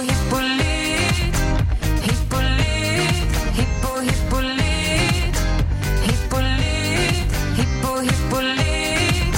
hippolyt 0.00 1.36
Hippolyt, 2.06 3.30
hippo 3.56 4.00
hippolyt 4.00 5.36
Hippolyt, 6.06 7.30
hippo 7.56 8.00
hippolyt 8.00 9.34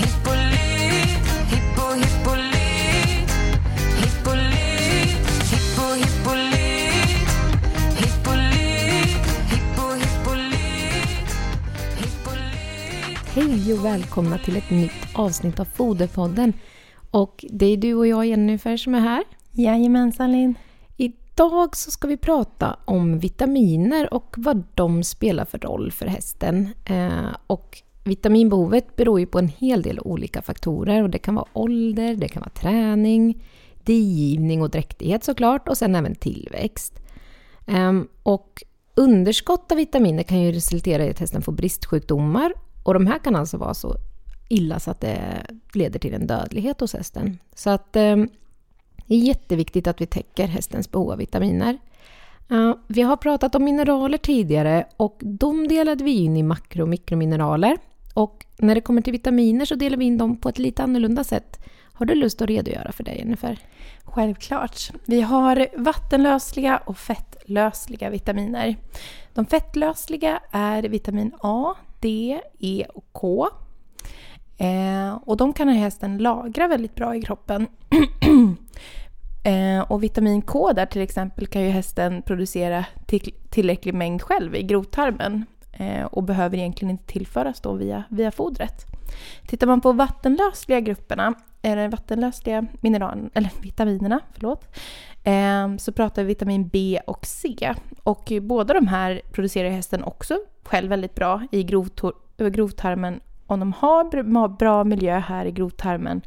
Hippolyt, 0.00 1.24
hippo 1.50 1.86
hippolyt 2.02 3.28
Hippolyt, 4.00 5.24
hippo 5.50 5.86
hippolyt 6.02 7.28
Hippolyt, 8.00 9.24
hippo 9.50 9.86
hippolyt 10.00 11.28
Hippolyt 12.00 13.18
Hej 13.34 13.72
och 13.72 13.84
välkomna 13.84 14.38
till 14.38 14.56
ett 14.56 14.70
nytt 14.70 14.92
avsnitt 15.14 15.60
av 15.60 15.64
Foderpodden. 15.64 16.52
Och 17.10 17.44
det 17.50 17.66
är 17.66 17.76
du 17.76 17.94
och 17.94 18.06
jag 18.06 18.26
Jennifer 18.26 18.76
som 18.76 18.94
är 18.94 19.00
här. 19.00 19.24
Jajamensan 19.56 20.32
Linn. 20.32 20.54
Idag 20.96 21.76
så 21.76 21.90
ska 21.90 22.08
vi 22.08 22.16
prata 22.16 22.76
om 22.84 23.18
vitaminer 23.18 24.14
och 24.14 24.34
vad 24.38 24.62
de 24.74 25.02
spelar 25.02 25.44
för 25.44 25.58
roll 25.58 25.92
för 25.92 26.06
hästen. 26.06 26.68
Eh, 26.84 27.36
och 27.46 27.82
vitaminbehovet 28.04 28.96
beror 28.96 29.20
ju 29.20 29.26
på 29.26 29.38
en 29.38 29.48
hel 29.48 29.82
del 29.82 30.00
olika 30.00 30.42
faktorer 30.42 31.02
och 31.02 31.10
det 31.10 31.18
kan 31.18 31.34
vara 31.34 31.46
ålder, 31.52 32.14
det 32.14 32.28
kan 32.28 32.40
vara 32.40 32.50
träning, 32.50 33.44
digivning 33.84 34.62
och 34.62 34.70
dräktighet 34.70 35.24
såklart 35.24 35.68
och 35.68 35.78
sen 35.78 35.94
även 35.94 36.14
tillväxt. 36.14 37.00
Ehm, 37.66 38.08
och 38.22 38.62
underskott 38.94 39.72
av 39.72 39.78
vitaminer 39.78 40.22
kan 40.22 40.40
ju 40.40 40.52
resultera 40.52 41.06
i 41.06 41.10
att 41.10 41.18
hästen 41.18 41.42
får 41.42 41.52
bristsjukdomar 41.52 42.52
och 42.82 42.94
de 42.94 43.06
här 43.06 43.18
kan 43.18 43.36
alltså 43.36 43.56
vara 43.56 43.74
så 43.74 43.96
illa 44.48 44.80
så 44.80 44.90
att 44.90 45.00
det 45.00 45.46
leder 45.74 45.98
till 45.98 46.14
en 46.14 46.26
dödlighet 46.26 46.80
hos 46.80 46.92
hästen. 46.92 47.38
Så 47.54 47.70
att 47.70 47.96
ehm, 47.96 48.28
det 49.06 49.14
är 49.14 49.18
jätteviktigt 49.18 49.86
att 49.86 50.00
vi 50.00 50.06
täcker 50.06 50.46
hästens 50.46 50.90
behov 50.90 51.10
av 51.10 51.18
vitaminer. 51.18 51.78
Vi 52.86 53.02
har 53.02 53.16
pratat 53.16 53.54
om 53.54 53.64
mineraler 53.64 54.18
tidigare 54.18 54.86
och 54.96 55.18
de 55.20 55.68
delade 55.68 56.04
vi 56.04 56.10
in 56.10 56.36
i 56.36 56.42
makro 56.42 56.82
och 56.82 56.88
mikromineraler. 56.88 57.78
Och 58.14 58.46
när 58.58 58.74
det 58.74 58.80
kommer 58.80 59.02
till 59.02 59.12
vitaminer 59.12 59.64
så 59.64 59.74
delar 59.74 59.96
vi 59.96 60.04
in 60.04 60.18
dem 60.18 60.36
på 60.36 60.48
ett 60.48 60.58
lite 60.58 60.82
annorlunda 60.82 61.24
sätt. 61.24 61.64
Har 61.92 62.06
du 62.06 62.14
lust 62.14 62.42
att 62.42 62.48
redogöra 62.48 62.92
för 62.92 63.04
det 63.04 63.14
Jennifer? 63.14 63.58
Självklart. 64.04 64.90
Vi 65.04 65.20
har 65.20 65.68
vattenlösliga 65.76 66.76
och 66.76 66.98
fettlösliga 66.98 68.10
vitaminer. 68.10 68.76
De 69.34 69.46
fettlösliga 69.46 70.40
är 70.50 70.82
vitamin 70.82 71.32
A, 71.40 71.74
D, 72.00 72.40
E 72.58 72.84
och 72.94 73.04
K. 73.12 73.48
Eh, 74.58 75.14
och 75.14 75.36
de 75.36 75.52
kan 75.52 75.68
hästen 75.68 76.18
lagra 76.18 76.68
väldigt 76.68 76.94
bra 76.94 77.16
i 77.16 77.22
kroppen. 77.22 77.66
eh, 79.44 79.80
och 79.80 80.02
vitamin 80.02 80.42
K 80.42 80.72
där 80.72 80.86
till 80.86 81.02
exempel 81.02 81.46
kan 81.46 81.62
ju 81.62 81.68
hästen 81.68 82.22
producera 82.22 82.84
till, 83.06 83.34
tillräcklig 83.50 83.94
mängd 83.94 84.22
själv 84.22 84.56
i 84.56 84.62
grovtarmen 84.62 85.46
eh, 85.72 86.04
och 86.04 86.22
behöver 86.22 86.56
egentligen 86.56 86.90
inte 86.90 87.06
tillföras 87.06 87.60
då 87.60 87.72
via, 87.72 88.04
via 88.08 88.30
fodret. 88.30 88.86
Tittar 89.46 89.66
man 89.66 89.80
på 89.80 89.92
vattenlösliga 89.92 90.80
grupperna, 90.80 91.34
eller 91.62 91.88
vattenlösliga 91.88 92.66
mineral, 92.80 93.30
eller 93.34 93.50
vitaminerna, 93.62 94.20
förlåt, 94.32 94.76
eh, 95.24 95.76
så 95.78 95.92
pratar 95.92 96.22
vi 96.22 96.28
vitamin 96.28 96.68
B 96.68 97.00
och 97.06 97.26
C. 97.26 97.74
Och 98.02 98.32
båda 98.42 98.74
de 98.74 98.86
här 98.86 99.20
producerar 99.32 99.70
hästen 99.70 100.04
också 100.04 100.38
själv 100.62 100.88
väldigt 100.88 101.14
bra 101.14 101.42
i 101.50 101.62
grovtarmen 102.36 103.20
om 103.46 103.60
de 103.60 103.72
har 103.72 104.04
br- 104.04 104.56
bra 104.58 104.84
miljö 104.84 105.18
här 105.18 105.46
i 105.46 105.52
grovtarmen 105.52 106.22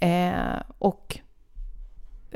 eh, 0.00 0.62
och 0.78 1.18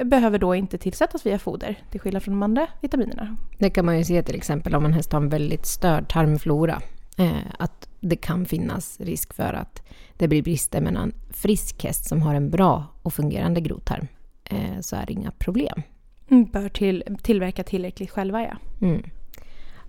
behöver 0.04 0.38
då 0.38 0.54
inte 0.54 0.78
tillsättas 0.78 1.26
via 1.26 1.38
foder 1.38 1.78
till 1.90 2.00
skillnad 2.00 2.22
från 2.22 2.34
de 2.34 2.42
andra 2.42 2.66
vitaminerna. 2.80 3.36
Det 3.58 3.70
kan 3.70 3.86
man 3.86 3.98
ju 3.98 4.04
se 4.04 4.22
till 4.22 4.34
exempel 4.36 4.74
om 4.74 4.84
en 4.84 4.92
häst 4.92 5.12
har 5.12 5.20
en 5.20 5.28
väldigt 5.28 5.66
störd 5.66 6.08
tarmflora. 6.08 6.82
Eh, 7.18 7.32
att 7.58 7.88
det 8.00 8.16
kan 8.16 8.46
finnas 8.46 9.00
risk 9.00 9.32
för 9.34 9.52
att 9.54 9.82
det 10.16 10.28
blir 10.28 10.42
brister 10.42 10.80
mellan 10.80 11.02
en 11.02 11.14
frisk 11.30 11.84
häst 11.84 12.08
som 12.08 12.22
har 12.22 12.34
en 12.34 12.50
bra 12.50 12.84
och 13.02 13.14
fungerande 13.14 13.60
grovtarm. 13.60 14.06
Eh, 14.44 14.80
så 14.80 14.96
är 14.96 15.06
det 15.06 15.12
inga 15.12 15.30
problem. 15.30 15.82
Mm, 16.30 16.44
Bör 16.44 16.68
till, 16.68 17.04
tillverka 17.22 17.64
tillräckligt 17.64 18.10
själva 18.10 18.42
ja. 18.42 18.56
Mm. 18.86 19.02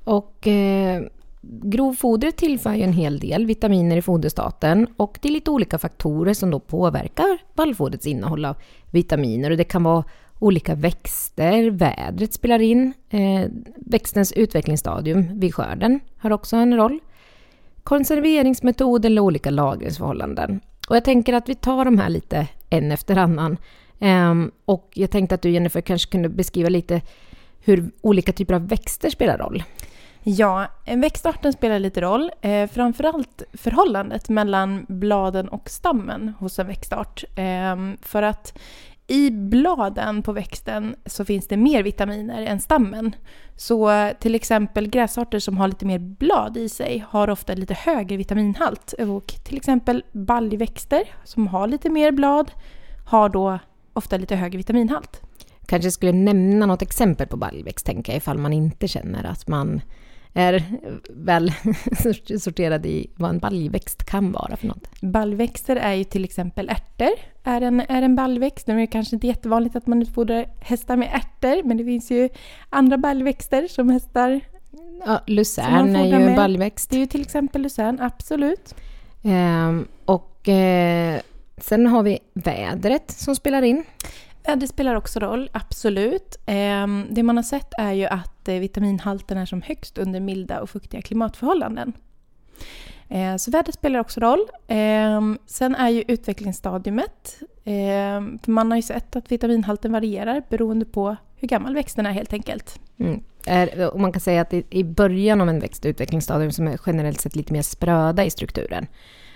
Och 0.03 0.47
eh, 0.47 1.03
grovfodret 1.41 2.37
tillför 2.37 2.73
ju 2.73 2.83
en 2.83 2.93
hel 2.93 3.19
del 3.19 3.45
vitaminer 3.45 3.97
i 3.97 4.01
foderstaten 4.01 4.87
och 4.97 5.19
det 5.21 5.27
är 5.27 5.31
lite 5.31 5.51
olika 5.51 5.77
faktorer 5.77 6.33
som 6.33 6.51
då 6.51 6.59
påverkar 6.59 7.37
vallfodrets 7.55 8.05
innehåll 8.05 8.45
av 8.45 8.55
vitaminer 8.91 9.51
och 9.51 9.57
det 9.57 9.63
kan 9.63 9.83
vara 9.83 10.03
olika 10.39 10.75
växter, 10.75 11.69
vädret 11.69 12.33
spelar 12.33 12.59
in, 12.59 12.93
eh, 13.09 13.51
växtens 13.75 14.31
utvecklingsstadium 14.31 15.39
vid 15.39 15.55
skörden 15.55 15.99
har 16.17 16.31
också 16.31 16.55
en 16.55 16.75
roll. 16.75 16.99
Konserveringsmetod 17.83 19.05
eller 19.05 19.21
olika 19.21 19.49
lagringsförhållanden. 19.49 20.59
Och 20.89 20.95
jag 20.95 21.03
tänker 21.03 21.33
att 21.33 21.49
vi 21.49 21.55
tar 21.55 21.85
de 21.85 21.97
här 21.99 22.09
lite 22.09 22.47
en 22.69 22.91
efter 22.91 23.17
annan. 23.17 23.57
Ehm, 23.99 24.51
och 24.65 24.91
jag 24.93 25.11
tänkte 25.11 25.35
att 25.35 25.41
du 25.41 25.49
Jennifer 25.49 25.81
kanske 25.81 26.11
kunde 26.11 26.29
beskriva 26.29 26.69
lite 26.69 27.01
hur 27.59 27.91
olika 28.01 28.31
typer 28.31 28.53
av 28.53 28.67
växter 28.67 29.09
spelar 29.09 29.37
roll. 29.37 29.63
Ja, 30.23 30.67
växtarten 30.85 31.53
spelar 31.53 31.79
lite 31.79 32.01
roll. 32.01 32.31
Eh, 32.41 32.69
framförallt 32.69 33.43
förhållandet 33.53 34.29
mellan 34.29 34.85
bladen 34.89 35.49
och 35.49 35.69
stammen 35.69 36.33
hos 36.39 36.59
en 36.59 36.67
växtart. 36.67 37.23
Eh, 37.35 37.75
för 38.01 38.23
att 38.23 38.59
i 39.07 39.31
bladen 39.31 40.23
på 40.23 40.31
växten 40.31 40.95
så 41.05 41.25
finns 41.25 41.47
det 41.47 41.57
mer 41.57 41.83
vitaminer 41.83 42.41
än 42.41 42.59
stammen. 42.59 43.15
Så 43.55 43.89
eh, 43.89 44.13
till 44.19 44.35
exempel 44.35 44.87
gräsarter 44.87 45.39
som 45.39 45.57
har 45.57 45.67
lite 45.67 45.85
mer 45.85 45.99
blad 45.99 46.57
i 46.57 46.69
sig 46.69 47.05
har 47.09 47.29
ofta 47.29 47.53
lite 47.53 47.73
högre 47.73 48.17
vitaminhalt. 48.17 48.93
Och 48.93 49.27
till 49.45 49.57
exempel 49.57 50.03
baljväxter 50.11 51.03
som 51.23 51.47
har 51.47 51.67
lite 51.67 51.89
mer 51.89 52.11
blad 52.11 52.51
har 53.05 53.29
då 53.29 53.59
ofta 53.93 54.17
lite 54.17 54.35
högre 54.35 54.57
vitaminhalt. 54.57 55.21
Kanske 55.65 55.91
skulle 55.91 56.11
nämna 56.11 56.65
något 56.65 56.81
exempel 56.81 57.27
på 57.27 57.37
baljväxt, 57.37 57.85
tänker 57.85 58.11
jag, 58.11 58.17
ifall 58.17 58.37
man 58.37 58.53
inte 58.53 58.87
känner 58.87 59.23
att 59.23 59.47
man 59.47 59.81
är 60.39 60.63
väl 61.09 61.51
sorterad 62.39 62.85
i 62.85 63.09
vad 63.15 63.29
en 63.29 63.39
baljväxt 63.39 64.03
kan 64.03 64.31
vara 64.31 64.57
för 64.57 64.67
något. 64.67 65.01
Baljväxter 65.01 65.75
är 65.75 65.93
ju 65.93 66.03
till 66.03 66.23
exempel 66.23 66.69
ärtor. 66.69 67.11
Är 67.43 67.61
en, 67.61 67.79
är 67.79 68.01
en 68.01 68.15
baljväxt. 68.15 68.67
Nu 68.67 68.73
är 68.73 68.79
det 68.79 68.87
kanske 68.87 69.15
inte 69.15 69.27
jättevanligt 69.27 69.75
att 69.75 69.87
man 69.87 70.01
utfodrar 70.01 70.45
hästar 70.59 70.95
med 70.97 71.09
ärtor, 71.13 71.63
men 71.63 71.77
det 71.77 71.85
finns 71.85 72.11
ju 72.11 72.29
andra 72.69 72.97
baljväxter 72.97 73.67
som 73.67 73.89
hästar... 73.89 74.41
Ja, 75.05 75.21
lucern 75.27 75.95
är 75.95 76.05
ju 76.05 76.13
en 76.13 76.35
baljväxt. 76.35 76.89
Det 76.89 76.95
är 76.95 76.99
ju 76.99 77.05
till 77.05 77.21
exempel 77.21 77.61
lucern, 77.61 77.99
absolut. 78.01 78.75
Ehm, 79.23 79.87
och 80.05 80.49
eh, 80.49 81.19
sen 81.57 81.87
har 81.87 82.03
vi 82.03 82.19
vädret 82.33 83.11
som 83.11 83.35
spelar 83.35 83.61
in. 83.61 83.83
Ja, 84.43 84.55
det 84.55 84.67
spelar 84.67 84.95
också 84.95 85.19
roll, 85.19 85.49
absolut. 85.53 86.37
Ehm, 86.45 87.07
det 87.09 87.23
man 87.23 87.37
har 87.37 87.43
sett 87.43 87.73
är 87.77 87.93
ju 87.93 88.05
att 88.05 88.47
eh, 88.47 88.55
vitaminhalten 88.55 89.37
är 89.37 89.45
som 89.45 89.61
högst 89.61 89.97
under 89.97 90.19
milda 90.19 90.61
och 90.61 90.69
fuktiga 90.69 91.01
klimatförhållanden. 91.01 91.93
Ehm, 93.09 93.39
så 93.39 93.51
vädret 93.51 93.75
spelar 93.75 93.99
också 93.99 94.19
roll. 94.19 94.45
Ehm, 94.67 95.37
sen 95.45 95.75
är 95.75 95.89
ju 95.89 96.03
utvecklingsstadiumet. 96.07 97.39
För 98.43 98.51
man 98.51 98.71
har 98.71 98.75
ju 98.75 98.81
sett 98.81 99.15
att 99.15 99.31
vitaminhalten 99.31 99.91
varierar 99.91 100.43
beroende 100.49 100.85
på 100.85 101.15
hur 101.35 101.47
gammal 101.47 101.75
växten 101.75 102.05
är 102.05 102.11
helt 102.11 102.33
enkelt. 102.33 102.79
Mm. 102.97 103.23
Är, 103.45 103.93
och 103.93 103.99
man 103.99 104.11
kan 104.11 104.21
säga 104.21 104.41
att 104.41 104.53
i, 104.53 104.83
början 104.83 105.41
av 105.41 105.49
en 105.49 105.59
växt 105.59 105.85
utvecklingsstadium 105.85 106.51
som 106.51 106.67
är 106.67 106.79
generellt 106.85 107.21
sett 107.21 107.35
lite 107.35 107.53
mer 107.53 107.61
spröda 107.61 108.25
i 108.25 108.29
strukturen. 108.29 108.87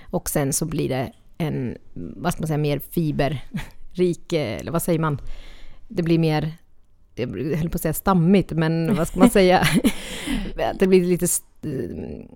Och 0.09 0.29
sen 0.29 0.53
så 0.53 0.65
blir 0.65 0.89
det 0.89 1.11
en, 1.37 1.77
vad 1.93 2.33
ska 2.33 2.41
man 2.41 2.47
säga, 2.47 2.57
mer 2.57 2.79
fiber 2.79 3.43
eh, 4.33 4.59
eller 4.59 4.71
vad 4.71 4.81
säger 4.81 4.99
man? 4.99 5.21
Det 5.87 6.03
blir 6.03 6.19
mer, 6.19 6.51
jag 7.15 7.27
höll 7.27 7.69
på 7.69 7.75
att 7.75 7.81
säga 7.81 7.93
stammigt, 7.93 8.51
men 8.51 8.95
vad 8.95 9.07
ska 9.07 9.19
man 9.19 9.29
säga? 9.29 9.67
Det 10.79 10.87
blir 10.87 11.03
lite, 11.03 11.27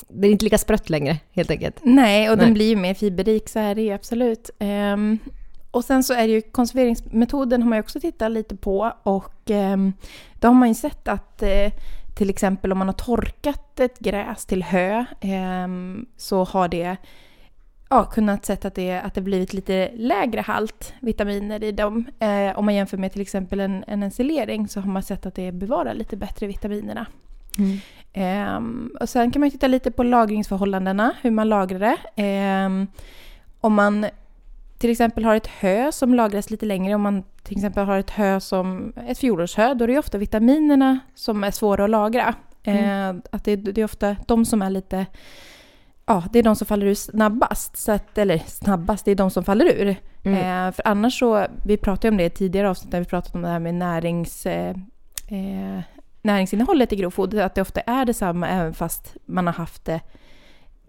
det 0.10 0.28
är 0.28 0.32
inte 0.32 0.46
lika 0.46 0.58
sprött 0.58 0.90
längre 0.90 1.18
helt 1.32 1.52
enkelt. 1.52 1.80
Nej, 1.82 2.30
och 2.30 2.38
Nej. 2.38 2.46
den 2.46 2.54
blir 2.54 2.70
ju 2.70 2.76
mer 2.76 2.94
fiberrik, 2.94 3.50
så 3.50 3.60
är 3.60 3.76
det 3.76 3.92
absolut. 3.92 4.50
Ehm, 4.60 5.20
och 5.72 5.86
sen 5.86 6.04
så 6.04 6.14
är 6.14 6.28
det 6.28 6.34
ju 6.34 6.42
konserveringsmetoden 6.42 7.62
har 7.62 7.70
man 7.70 7.78
ju 7.78 7.82
också 7.82 8.00
tittat 8.00 8.32
lite 8.32 8.56
på 8.56 8.94
och 9.04 9.50
um, 9.50 9.94
då 10.34 10.48
har 10.48 10.56
man 10.56 10.68
ju 10.68 10.74
sett 10.74 11.08
att 11.08 11.44
eh, 11.44 11.72
till 12.18 12.30
exempel 12.30 12.72
om 12.72 12.78
man 12.78 12.88
har 12.88 12.94
torkat 12.94 13.80
ett 13.80 14.00
gräs 14.00 14.46
till 14.46 14.64
hö 14.64 15.06
ehm, 15.22 16.06
så 16.18 16.44
har 16.44 16.68
det 16.68 16.98
ja, 17.90 18.04
kunnat 18.04 18.46
sett 18.46 18.66
att 18.66 18.76
det, 18.76 19.00
att 19.00 19.14
det 19.14 19.22
blivit 19.22 19.54
lite 19.54 19.92
lägre 19.96 20.42
halt 20.42 20.94
vitaminer 21.00 21.64
i 21.64 21.72
dem. 21.72 22.06
Eh, 22.20 22.58
om 22.58 22.66
man 22.66 22.76
jämför 22.76 22.98
med 22.98 23.12
till 23.12 23.22
exempel 23.22 23.60
en, 23.60 23.84
en 23.88 24.04
ensilering 24.04 24.68
så 24.68 24.80
har 24.80 24.92
man 24.92 25.04
sett 25.04 25.26
att 25.26 25.36
det 25.36 25.52
bevarar 25.52 25.94
lite 25.94 26.18
bättre 26.18 26.48
vitaminerna. 26.48 27.06
Ehm, 28.14 28.92
och 29.00 29.10
sen 29.10 29.32
kan 29.32 29.40
man 29.40 29.52
titta 29.52 29.68
lite 29.68 29.92
på 29.92 30.04
lagringsförhållandena, 30.04 31.14
hur 31.22 31.32
man 31.32 31.50
lagrar 31.50 31.80
det. 31.80 31.98
Ehm, 32.16 32.88
om 33.62 33.74
man 33.74 34.06
till 34.78 34.90
exempel 34.90 35.26
har 35.26 35.36
ett 35.36 35.48
hö 35.48 35.92
som 35.92 36.14
lagras 36.14 36.50
lite 36.50 36.66
längre, 36.66 36.96
om 36.96 37.02
man 37.02 37.24
till 37.44 37.58
exempel 37.58 37.86
har 37.86 37.98
ett 37.98 38.10
hö 38.10 38.40
som 38.40 38.94
ett 39.08 39.18
fjolårshö, 39.18 39.74
då 39.74 39.84
är 39.84 39.88
det 39.88 40.00
ofta 40.00 40.18
vitaminerna 40.18 41.00
som 41.16 41.44
är 41.44 41.52
svåra 41.52 41.84
att 41.84 41.90
lagra. 41.90 42.34
Mm. 42.64 43.16
Eh, 43.16 43.24
att 43.32 43.44
det, 43.44 43.56
det 43.56 43.82
är 43.82 43.86
ofta 43.86 44.16
de 44.28 44.46
som 44.46 44.62
är 44.62 44.70
lite 44.70 45.06
Ja, 46.10 46.24
det 46.32 46.40
är 46.40 46.44
de 46.44 46.56
som 46.56 46.68
faller 46.68 46.86
ur 46.86 46.94
snabbast. 46.94 47.78
Så 47.78 47.92
att, 47.92 48.18
eller 48.18 48.38
snabbast, 48.38 49.06
det 49.06 49.12
är 49.12 49.16
de 49.16 49.32
som 49.32 49.44
faller 49.44 49.66
ur. 49.66 49.96
Mm. 50.24 50.68
Eh, 50.68 50.72
för 50.72 50.88
annars 50.88 51.20
så, 51.20 51.46
vi 51.64 51.78
pratade 51.78 52.10
om 52.10 52.18
det 52.18 52.26
i 52.26 52.30
tidigare 52.30 52.70
avsnitt 52.70 52.92
när 52.92 53.00
vi 53.00 53.06
pratade 53.06 53.38
om 53.38 53.42
det 53.42 53.48
här 53.48 53.60
med 53.60 53.76
närings, 53.76 54.46
eh, 54.46 54.76
eh, 55.28 55.82
näringsinnehållet 56.22 56.94
i 56.94 56.96
grovfoder, 56.96 57.44
att 57.44 57.56
det 57.56 57.62
ofta 57.62 57.82
är 57.82 58.06
detsamma 58.06 58.48
även 58.48 58.74
fast 58.74 59.16
man 59.26 59.48
har 59.48 59.54
haft 59.54 59.86
det, 59.86 60.02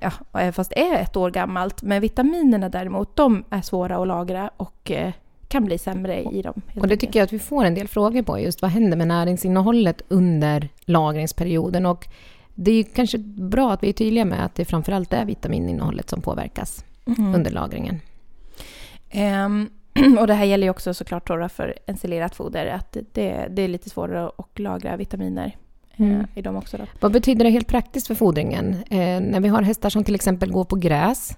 ja, 0.00 0.12
även 0.32 0.52
fast 0.52 0.70
det 0.70 0.80
är 0.80 1.02
ett 1.02 1.16
år 1.16 1.30
gammalt. 1.30 1.82
Men 1.82 2.00
vitaminerna 2.00 2.68
däremot, 2.68 3.16
de 3.16 3.44
är 3.50 3.62
svåra 3.62 3.96
att 3.96 4.08
lagra 4.08 4.50
och 4.56 4.90
eh, 4.90 5.12
kan 5.48 5.64
bli 5.64 5.78
sämre 5.78 6.22
i 6.22 6.42
dem. 6.42 6.62
Och 6.80 6.88
det 6.88 6.96
tycker 6.96 7.18
jag 7.18 7.24
att 7.24 7.32
vi 7.32 7.38
får 7.38 7.64
en 7.64 7.74
del 7.74 7.88
frågor 7.88 8.22
på, 8.22 8.38
just 8.38 8.62
vad 8.62 8.70
händer 8.70 8.96
med 8.96 9.08
näringsinnehållet 9.08 10.02
under 10.08 10.68
lagringsperioden? 10.80 11.86
Och 11.86 12.08
det 12.60 12.70
är 12.72 12.82
kanske 12.82 13.18
bra 13.18 13.72
att 13.72 13.82
vi 13.82 13.88
är 13.88 13.92
tydliga 13.92 14.24
med 14.24 14.44
att 14.44 14.54
det 14.54 14.64
framförallt 14.64 15.12
är 15.12 15.24
vitaminnehållet 15.24 16.10
som 16.10 16.22
påverkas 16.22 16.84
Mhm. 17.04 17.34
under 17.34 17.50
lagringen. 17.50 18.00
Ehm, 19.10 19.68
och 20.20 20.26
det 20.26 20.34
här 20.34 20.44
gäller 20.44 20.66
ju 20.66 20.70
också 20.70 20.94
såklart 20.94 21.26
då 21.28 21.48
för 21.48 21.74
ensilerat 21.86 22.34
foder, 22.34 22.66
att 22.66 22.96
det, 23.12 23.48
det 23.50 23.62
är 23.62 23.68
lite 23.68 23.90
svårare 23.90 24.30
att 24.38 24.58
lagra 24.58 24.96
vitaminer 24.96 25.56
eh, 25.96 26.06
Mm. 26.06 26.26
i 26.34 26.42
dem 26.42 26.56
också. 26.56 26.76
Då. 26.76 26.84
Vad 27.00 27.12
betyder 27.12 27.44
det 27.44 27.50
helt 27.50 27.66
praktiskt 27.68 28.06
för 28.06 28.14
fodringen? 28.14 28.74
Eh, 28.90 29.20
när 29.20 29.40
vi 29.40 29.48
har 29.48 29.62
hästar 29.62 29.90
som 29.90 30.04
till 30.04 30.14
exempel 30.14 30.52
går 30.52 30.64
på 30.64 30.76
gräs 30.76 31.36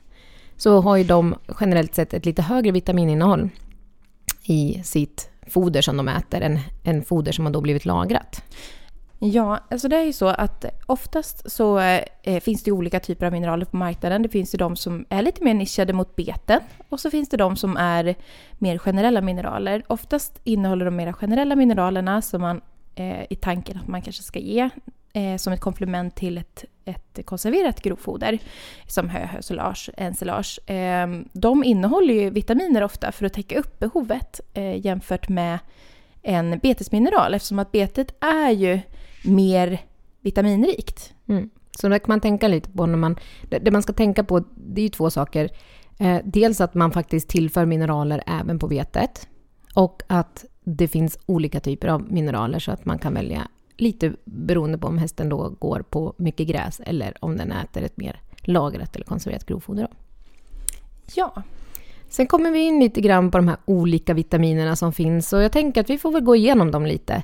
så 0.57 0.81
har 0.81 0.97
ju 0.97 1.05
de 1.05 1.35
generellt 1.61 1.95
sett 1.95 2.15
ett 2.15 2.27
lite 2.27 2.43
högre 2.43 2.71
vitamininnehåll 2.73 3.49
i 4.45 4.81
sitt 4.85 5.31
foder 5.49 5.83
som 5.83 5.97
de 5.97 6.09
äter 6.09 6.41
än, 6.41 6.59
än 6.85 7.05
foder 7.05 7.33
som 7.33 7.45
har 7.47 7.53
då 7.53 7.61
blivit 7.61 7.85
lagrat. 7.85 8.43
Ja, 9.23 9.61
alltså 9.71 9.89
det 9.89 9.97
är 9.97 10.05
ju 10.05 10.13
så 10.13 10.27
att 10.27 10.65
oftast 10.87 11.51
så 11.51 11.79
eh, 11.79 12.41
finns 12.41 12.63
det 12.63 12.73
olika 12.73 13.01
typer 13.01 13.27
av 13.27 13.33
mineraler 13.33 13.65
på 13.65 13.77
marknaden. 13.77 14.23
Det 14.23 14.29
finns 14.29 14.55
ju 14.55 14.59
de 14.59 14.77
som 14.77 15.07
är 15.09 15.23
lite 15.23 15.45
mer 15.45 15.55
nischade 15.55 15.93
mot 15.93 16.17
beten 16.17 16.61
och 16.89 17.01
så 17.01 17.11
finns 17.11 17.29
det 17.29 17.37
de 17.37 17.57
som 17.57 17.77
är 17.77 18.15
mer 18.59 18.79
generella 18.79 19.21
mineraler. 19.21 19.83
Oftast 19.87 20.41
innehåller 20.45 20.85
de 20.85 20.97
mera 20.97 21.13
generella 21.13 21.57
mineralerna 21.57 22.23
som 22.23 22.41
man 22.41 22.61
eh, 22.95 23.23
i 23.31 23.37
tanken 23.41 23.77
att 23.77 23.89
man 23.89 24.03
kanske 24.03 24.23
ska 24.23 24.39
ge 24.39 24.71
eh, 25.13 25.37
som 25.37 25.53
ett 25.53 25.61
komplement 25.61 26.17
till 26.17 26.39
ett, 26.39 26.65
ett 26.85 27.27
konserverat 27.27 27.83
grovfoder 27.83 28.39
som 28.87 29.09
hö, 29.09 29.27
hösilage, 29.27 29.91
ensilage. 29.97 30.71
Eh, 30.71 31.09
de 31.33 31.65
innehåller 31.65 32.15
ju 32.15 32.31
vitaminer 32.31 32.83
ofta 32.83 33.13
för 33.13 33.27
att 33.27 33.33
täcka 33.33 33.59
upp 33.59 33.79
behovet 33.79 34.41
eh, 34.55 34.87
jämfört 34.87 35.29
med 35.29 35.59
en 36.23 36.59
betesmineral 36.59 37.35
eftersom 37.35 37.59
att 37.59 37.73
betet 37.73 38.15
är 38.21 38.51
ju 38.51 38.81
mer 39.25 39.81
vitaminrikt. 40.21 41.15
Mm. 41.27 41.51
Så 41.81 41.89
det 41.89 41.99
kan 41.99 42.09
man 42.09 42.21
tänka 42.21 42.49
lite 42.49 42.71
på 42.71 42.87
när 42.87 42.99
man... 42.99 43.17
Det, 43.49 43.71
man 43.71 43.83
ska 43.83 43.93
tänka 43.93 44.25
på, 44.25 44.45
det 44.55 44.81
är 44.81 44.83
ju 44.83 44.89
två 44.89 45.11
saker. 45.11 45.51
Eh, 45.99 46.19
dels 46.25 46.61
att 46.61 46.75
man 46.75 46.93
faktiskt 46.93 47.29
tillför 47.29 47.67
mineraler 47.67 48.23
även 48.27 48.59
på 48.59 48.67
vetet. 48.67 49.29
Och 49.75 50.03
att 50.07 50.45
det 50.65 50.89
finns 50.89 51.19
olika 51.27 51.61
typer 51.61 51.89
av 51.89 52.13
mineraler 52.13 52.59
så 52.59 52.73
att 52.73 52.85
man 52.85 52.99
kan 52.99 53.15
välja 53.15 53.49
lite 53.77 54.13
beroende 54.25 54.79
på 54.79 54.87
om 54.87 54.99
hästen 54.99 55.29
då 55.29 55.49
går 55.59 55.85
på 55.91 56.15
mycket 56.17 56.49
gräs 56.49 56.81
eller 56.85 57.25
om 57.25 57.37
den 57.37 57.53
äter 57.53 57.83
ett 57.83 57.97
mer 57.97 58.21
lagrat 58.43 58.97
eller 58.97 59.07
konserverat 59.07 59.47
grovfoder. 59.47 59.89
Ja, 61.15 61.43
Sen 62.11 62.27
kommer 62.27 62.51
vi 62.51 62.61
in 62.61 62.81
lite 62.81 63.01
grann 63.01 63.31
på 63.31 63.39
de 63.39 63.49
här 63.49 63.57
olika 63.65 64.15
vitaminerna 64.15 64.77
som 64.77 64.93
finns 64.93 65.33
och 65.33 65.43
jag 65.43 65.53
tänker 65.53 65.81
att 65.81 65.91
vi 65.91 65.99
får 65.99 66.13
väl 66.13 66.23
gå 66.23 66.37
igenom 66.37 66.71
dem 66.71 66.87
lite. 66.87 67.23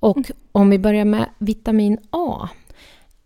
Och 0.00 0.30
om 0.52 0.70
vi 0.70 0.78
börjar 0.78 1.04
med 1.04 1.26
vitamin 1.38 1.98
A. 2.10 2.48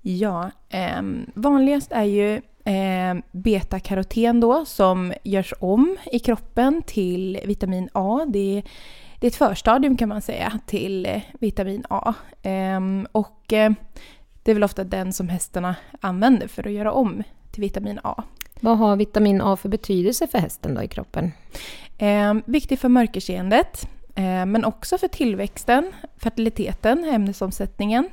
ja 0.03 0.51
ehm, 0.69 1.27
vanligast 1.35 1.93
är 1.93 2.05
ju 2.05 2.41
ehm, 2.65 3.23
betakaroten 3.33 4.41
då 4.41 4.65
som 4.65 5.13
görs 5.23 5.55
om 5.61 5.97
i 6.13 6.19
kroppen 6.19 6.83
till 6.87 7.41
vitamin 7.45 7.89
A. 7.93 8.25
Det 8.29 8.59
är, 8.59 8.63
det 9.21 9.27
är 9.27 9.31
ett 9.31 9.37
förstadium 9.37 9.97
kan 9.97 10.09
man 10.09 10.23
säga 10.23 10.59
till 10.67 11.07
eh, 11.07 11.23
vitamin 11.41 11.85
A. 11.91 12.15
Ehm, 12.43 13.07
och 13.13 13.53
eh, 13.53 13.73
det 14.43 14.51
är 14.51 14.55
väl 14.55 14.65
ofta 14.65 14.85
den 14.85 15.13
som 15.13 15.29
hästarna 15.29 15.77
använder 16.01 16.49
för 16.49 16.67
att 16.67 16.73
göra 16.73 16.93
om 16.93 17.23
till 17.51 17.61
vitamin 17.61 18.01
A. 18.03 18.23
Vad 18.61 18.79
har 18.79 18.97
vitamin 18.97 19.41
A 19.41 19.57
för 19.57 19.69
betydelse 19.69 20.27
för 20.27 20.39
hästen 20.39 20.75
då 20.75 20.83
i 20.83 20.89
kroppen? 20.89 21.33
Eh, 21.99 22.35
viktig 22.45 22.79
för 22.79 22.89
mörkerseendet, 22.89 23.89
eh, 24.01 24.01
Eh, 24.14 24.47
men 24.47 24.64
också 24.64 24.99
för 24.99 25.09
tillväxten, 25.09 25.93
fertiliteten, 26.17 27.05
ämnesomsättningen. 27.05 28.09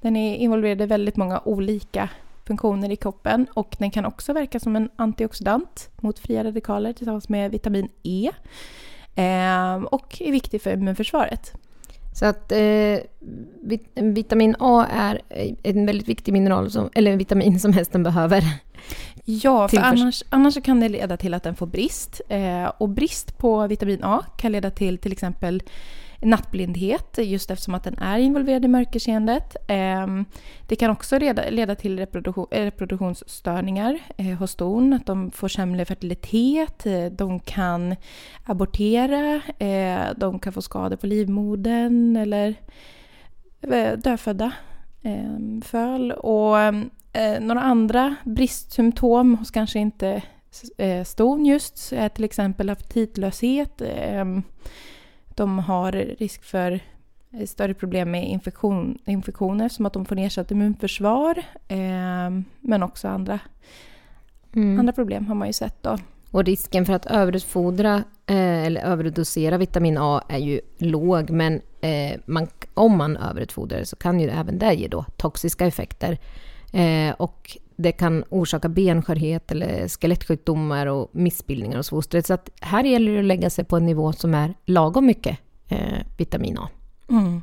Den 0.00 0.16
är 0.16 0.36
involverad 0.36 0.82
i 0.82 0.86
väldigt 0.86 1.16
många 1.16 1.40
olika 1.44 2.08
funktioner 2.46 2.90
i 2.90 2.96
kroppen 2.96 3.46
och 3.54 3.76
den 3.78 3.90
kan 3.90 4.04
också 4.04 4.32
verka 4.32 4.60
som 4.60 4.76
en 4.76 4.90
antioxidant 4.96 5.90
mot 5.96 6.18
fria 6.18 6.44
radikaler 6.44 6.92
tillsammans 6.92 7.28
med 7.28 7.50
vitamin 7.50 7.88
E. 8.02 8.30
Eh, 9.14 9.74
och 9.74 10.22
är 10.22 10.32
viktig 10.32 10.62
för 10.62 10.72
immunförsvaret. 10.72 11.52
Så 12.12 12.26
att 12.26 12.52
eh, 12.52 12.98
vitamin 13.94 14.56
A 14.58 14.86
är 14.90 15.20
en 15.62 15.86
väldigt 15.86 16.08
viktig 16.08 16.32
mineral, 16.32 16.70
som, 16.70 16.90
eller 16.94 17.16
vitamin 17.16 17.60
som 17.60 17.72
hästen 17.72 18.02
behöver. 18.02 18.42
Ja, 19.24 19.68
för 19.68 19.76
annars, 19.76 20.22
annars 20.28 20.62
kan 20.62 20.80
det 20.80 20.88
leda 20.88 21.16
till 21.16 21.34
att 21.34 21.42
den 21.42 21.56
får 21.56 21.66
brist. 21.66 22.20
Eh, 22.28 22.72
och 22.78 22.88
brist 22.88 23.38
på 23.38 23.66
vitamin 23.66 24.00
A 24.02 24.24
kan 24.36 24.52
leda 24.52 24.70
till 24.70 24.98
till 24.98 25.12
exempel 25.12 25.62
nattblindhet 26.20 27.18
just 27.22 27.50
eftersom 27.50 27.74
att 27.74 27.84
den 27.84 27.98
är 27.98 28.18
involverad 28.18 28.64
i 28.64 28.68
mörkerseendet. 28.68 29.56
Eh, 29.68 30.06
det 30.66 30.76
kan 30.76 30.90
också 30.90 31.18
leda, 31.18 31.50
leda 31.50 31.74
till 31.74 31.98
reproduktion, 31.98 32.46
eh, 32.50 32.64
reproduktionsstörningar 32.64 33.98
eh, 34.16 34.26
hos 34.26 34.50
ston, 34.50 34.92
att 34.92 35.06
de 35.06 35.30
får 35.30 35.48
sämre 35.48 35.84
fertilitet, 35.84 36.86
eh, 36.86 37.04
de 37.04 37.40
kan 37.40 37.96
abortera, 38.44 39.40
eh, 39.58 40.06
de 40.16 40.38
kan 40.38 40.52
få 40.52 40.62
skador 40.62 40.96
på 40.96 41.06
livmodern 41.06 42.16
eller 42.16 42.54
dödfödda 43.96 44.52
eh, 45.02 45.62
föl. 45.64 46.12
Och 46.12 46.56
eh, 47.16 47.40
några 47.40 47.60
andra 47.60 48.14
bristsymptom 48.24 49.34
hos 49.34 49.50
kanske 49.50 49.78
inte 49.78 50.22
eh, 50.78 51.04
ston 51.04 51.46
just 51.46 51.92
är 51.92 52.08
till 52.08 52.24
exempel 52.24 52.70
aptitlöshet. 52.70 53.80
Eh, 53.80 54.24
de 55.34 55.58
har 55.58 55.92
risk 55.92 56.44
för 56.44 56.80
eh, 57.30 57.46
större 57.46 57.74
problem 57.74 58.10
med 58.10 58.28
infektion, 58.28 58.98
infektioner 59.06 59.68
som 59.68 59.86
att 59.86 59.92
de 59.92 60.04
får 60.04 60.16
nedsatt 60.16 60.50
immunförsvar. 60.50 61.42
Eh, 61.68 62.30
men 62.60 62.82
också 62.82 63.08
andra, 63.08 63.38
Mm. 64.54 64.78
andra 64.80 64.92
problem 64.92 65.26
har 65.26 65.34
man 65.34 65.48
ju 65.48 65.52
sett 65.52 65.82
då. 65.82 65.98
Och 66.30 66.44
risken 66.44 66.86
för 66.86 66.92
att 66.92 67.06
överutfodra 67.06 67.94
eh, 68.26 68.66
eller 68.66 68.80
överdosera 68.80 69.58
vitamin 69.58 69.98
A 69.98 70.22
är 70.28 70.38
ju 70.38 70.60
låg, 70.78 71.30
men 71.30 71.60
man, 72.24 72.48
om 72.74 72.96
man 72.98 73.16
överutfodrar 73.16 73.84
så 73.84 73.96
kan 73.96 74.20
ju 74.20 74.28
även 74.28 74.58
det 74.58 74.74
ge 74.74 74.88
då 74.88 75.04
toxiska 75.16 75.66
effekter. 75.66 76.18
Eh, 76.76 77.14
och 77.18 77.56
det 77.76 77.92
kan 77.92 78.24
orsaka 78.28 78.68
benskörhet 78.68 79.50
eller 79.50 79.88
skelettsjukdomar 79.88 80.86
och 80.86 81.10
missbildningar 81.12 81.76
hos 81.76 81.90
fostret. 81.90 82.26
Så 82.26 82.34
att 82.34 82.50
här 82.60 82.84
gäller 82.84 83.12
det 83.12 83.18
att 83.18 83.24
lägga 83.24 83.50
sig 83.50 83.64
på 83.64 83.76
en 83.76 83.86
nivå 83.86 84.12
som 84.12 84.34
är 84.34 84.54
lagom 84.64 85.06
mycket 85.06 85.38
eh, 85.68 85.98
vitamin 86.16 86.58
A. 86.58 86.68
Mm. 87.10 87.42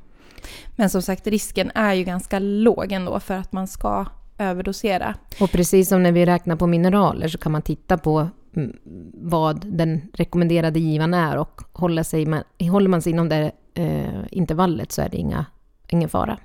Men 0.76 0.90
som 0.90 1.02
sagt, 1.02 1.28
risken 1.28 1.72
är 1.76 1.94
ju 1.94 2.04
ganska 2.04 2.40
låg 2.40 2.92
ändå 2.92 3.20
för 3.20 3.34
att 3.34 3.52
man 3.52 3.68
ska 3.68 4.06
överdosera. 4.38 5.16
Och 5.40 5.52
precis 5.52 5.90
som 5.90 6.04
när 6.04 6.12
vi 6.12 6.26
räknar 6.26 6.56
på 6.56 6.68
mineraler 6.68 7.28
så 7.28 7.38
kan 7.38 7.52
man 7.52 7.62
titta 7.62 7.98
på 7.98 8.28
mm, 8.56 8.78
vad 9.14 9.66
den 9.66 10.02
rekommenderade 10.14 10.80
givan 10.80 11.14
är 11.14 11.38
och 11.38 11.62
hålla 11.72 12.04
sig, 12.04 12.28
håller 12.60 12.88
man 12.90 13.02
sig 13.02 13.12
inom 13.12 13.30
det 13.30 13.52
eh, 13.74 14.24
intervallet 14.32 14.92
så 14.92 15.02
är 15.02 15.10
det 15.10 15.18
inga, 15.18 15.46
ingen 15.88 16.10
fara. 16.10 16.38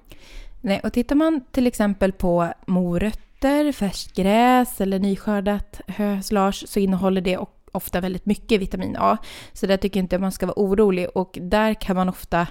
Nej, 0.61 0.81
och 0.85 0.93
tittar 0.93 1.17
man 1.17 1.41
till 1.51 1.67
exempel 1.67 2.13
på 2.13 2.53
morötter, 2.67 3.73
färskt 3.73 4.17
gräs 4.17 4.81
eller 4.81 4.99
nyskördat 4.99 5.81
höslage 5.87 6.65
så 6.69 6.81
innehåller 6.81 7.21
det 7.21 7.39
ofta 7.73 8.01
väldigt 8.01 8.27
mycket 8.27 8.61
vitamin 8.61 8.97
A. 8.99 9.19
Så 9.53 9.67
där 9.67 9.77
tycker 9.77 10.01
jag 10.01 10.05
inte 10.05 10.19
man 10.19 10.33
ska 10.33 10.47
vara 10.47 10.59
orolig 10.59 11.09
och 11.15 11.39
där 11.41 11.75
kan 11.75 11.97
man 11.97 12.09
ofta 12.09 12.47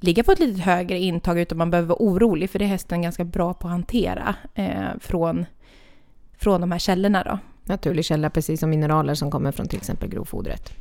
ligga 0.00 0.24
på 0.24 0.32
ett 0.32 0.38
lite 0.38 0.62
högre 0.62 0.98
intag 0.98 1.40
utan 1.40 1.58
man 1.58 1.70
behöver 1.70 1.88
vara 1.88 2.02
orolig 2.02 2.50
för 2.50 2.58
det 2.58 2.64
är 2.64 2.68
hästen 2.68 3.02
ganska 3.02 3.24
bra 3.24 3.54
på 3.54 3.66
att 3.66 3.72
hantera 3.72 4.34
eh, 4.54 4.98
från, 5.00 5.46
från 6.38 6.60
de 6.60 6.72
här 6.72 6.78
källorna 6.78 7.22
då. 7.24 7.38
Naturlig 7.64 8.04
källa, 8.04 8.30
precis 8.30 8.60
som 8.60 8.70
mineraler 8.70 9.14
som 9.14 9.30
kommer 9.30 9.52
från 9.52 9.68
till 9.68 9.78
exempel 9.78 10.08
grovfodret. 10.08 10.72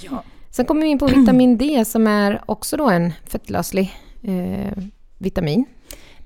Ja. 0.00 0.22
Sen 0.50 0.64
kommer 0.64 0.82
vi 0.82 0.88
in 0.88 0.98
på 0.98 1.06
vitamin 1.06 1.58
D 1.58 1.84
som 1.84 2.06
är 2.06 2.42
också 2.46 2.76
då 2.76 2.88
en 2.88 3.12
fettlöslig 3.24 3.94
eh, 4.22 4.82
vitamin. 5.18 5.64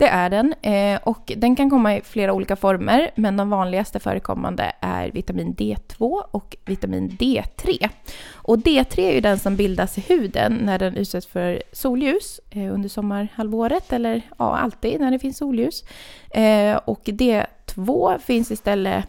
Det 0.03 0.09
är 0.09 0.31
den. 0.31 0.55
Eh, 0.63 1.01
och 1.03 1.33
den 1.37 1.57
kan 1.57 1.71
komma 1.71 1.97
i 1.97 2.01
flera 2.01 2.33
olika 2.33 2.57
former, 2.57 3.11
men 3.15 3.37
de 3.37 3.51
vanligaste 3.51 4.01
förekommande 4.01 4.73
är 4.81 5.11
vitamin 5.11 5.55
D2 5.55 6.23
och 6.31 6.57
vitamin 6.65 7.11
D3. 7.11 7.89
Och 8.33 8.57
D3 8.57 9.01
är 9.01 9.13
ju 9.13 9.21
den 9.21 9.39
som 9.39 9.57
bildas 9.57 9.99
i 9.99 10.01
huden 10.01 10.59
när 10.63 10.79
den 10.79 10.97
utsätts 10.97 11.27
för 11.27 11.63
solljus 11.73 12.41
eh, 12.51 12.75
under 12.75 12.89
sommarhalvåret, 12.89 13.93
eller 13.93 14.23
ja, 14.39 14.57
alltid 14.57 15.01
när 15.01 15.11
det 15.11 15.19
finns 15.19 15.37
solljus. 15.37 15.85
Eh, 16.31 16.77
och 16.85 17.05
D2 17.05 18.19
finns 18.19 18.51
istället 18.51 19.05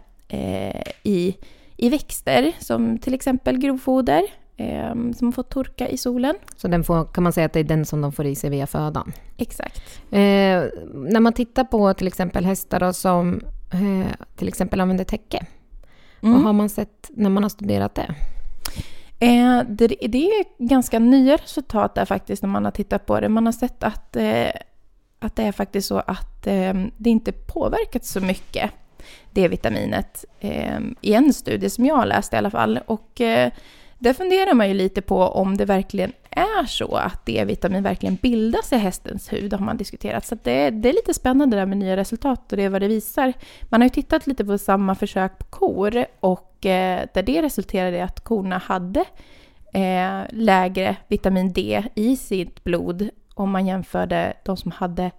i, 1.02 1.34
i 1.76 1.88
växter, 1.88 2.52
som 2.58 2.98
till 2.98 3.14
exempel 3.14 3.58
grovfoder, 3.58 4.22
som 5.16 5.26
har 5.26 5.32
fått 5.32 5.50
torka 5.50 5.88
i 5.88 5.96
solen. 5.96 6.34
Så 6.56 6.68
den 6.68 6.84
får, 6.84 7.04
kan 7.04 7.24
man 7.24 7.32
säga 7.32 7.46
att 7.46 7.52
det 7.52 7.60
är 7.60 7.64
den 7.64 7.86
som 7.86 8.00
de 8.00 8.12
får 8.12 8.26
i 8.26 8.34
sig 8.34 8.50
via 8.50 8.66
födan. 8.66 9.12
Exakt. 9.36 9.82
Eh, 10.10 10.64
när 10.94 11.20
man 11.20 11.32
tittar 11.32 11.64
på 11.64 11.94
till 11.94 12.06
exempel 12.06 12.44
hästar 12.44 12.80
då, 12.80 12.92
som 12.92 13.40
eh, 13.72 14.26
till 14.36 14.48
exempel 14.48 14.80
använder 14.80 15.04
täcke. 15.04 15.46
Mm. 16.22 16.34
Vad 16.34 16.42
har 16.42 16.52
man 16.52 16.68
sett 16.68 17.10
när 17.10 17.30
man 17.30 17.42
har 17.42 17.50
studerat 17.50 17.94
det? 17.94 18.14
Eh, 19.18 19.62
det, 19.68 19.86
det 19.86 20.30
är 20.30 20.44
ganska 20.58 20.98
nya 20.98 21.36
resultat 21.36 21.94
där 21.94 22.04
faktiskt 22.04 22.42
när 22.42 22.50
man 22.50 22.64
har 22.64 22.72
tittat 22.72 23.06
på 23.06 23.20
det. 23.20 23.28
Man 23.28 23.46
har 23.46 23.52
sett 23.52 23.82
att, 23.82 24.16
eh, 24.16 24.50
att 25.18 25.36
det 25.36 25.42
är 25.42 25.52
faktiskt 25.52 25.88
så 25.88 25.98
att 25.98 26.46
eh, 26.46 26.74
det 26.96 27.10
inte 27.10 27.32
påverkat 27.32 28.04
så 28.04 28.20
mycket, 28.20 28.70
D-vitaminet, 29.32 30.24
eh, 30.40 30.78
i 31.00 31.14
en 31.14 31.32
studie 31.32 31.70
som 31.70 31.86
jag 31.86 31.96
har 31.96 32.06
läst 32.06 32.32
i 32.32 32.36
alla 32.36 32.50
fall. 32.50 32.80
Och 32.86 33.20
eh, 33.20 33.52
där 34.04 34.12
funderar 34.12 34.54
man 34.54 34.68
ju 34.68 34.74
lite 34.74 35.02
på 35.02 35.22
om 35.22 35.56
det 35.56 35.64
verkligen 35.64 36.12
är 36.30 36.66
så 36.66 36.96
att 36.96 37.26
D-vitamin 37.26 37.82
verkligen 37.82 38.14
bildas 38.14 38.72
i 38.72 38.76
hästens 38.76 39.32
hud, 39.32 39.52
har 39.52 39.66
man 39.66 39.76
diskuterat. 39.76 40.26
Så 40.26 40.34
det, 40.42 40.70
det 40.70 40.88
är 40.88 40.92
lite 40.92 41.14
spännande 41.14 41.56
där 41.56 41.66
med 41.66 41.78
nya 41.78 41.96
resultat 41.96 42.52
och 42.52 42.56
det 42.56 42.64
är 42.64 42.68
vad 42.68 42.82
det 42.82 42.88
visar. 42.88 43.32
Man 43.62 43.80
har 43.80 43.86
ju 43.86 43.90
tittat 43.90 44.26
lite 44.26 44.44
på 44.44 44.58
samma 44.58 44.94
försök 44.94 45.38
på 45.38 45.44
kor 45.44 46.06
och 46.20 46.66
eh, 46.66 47.06
där 47.14 47.22
det 47.22 47.42
resulterade 47.42 47.96
i 47.96 48.00
att 48.00 48.20
korna 48.20 48.58
hade 48.58 49.04
eh, 49.74 50.20
lägre 50.30 50.96
vitamin 51.08 51.52
D 51.52 51.84
i 51.94 52.16
sitt 52.16 52.64
blod 52.64 53.08
om 53.34 53.50
man 53.50 53.66
jämförde 53.66 54.34
de 54.44 54.56
som 54.56 54.70
hade 54.70 55.10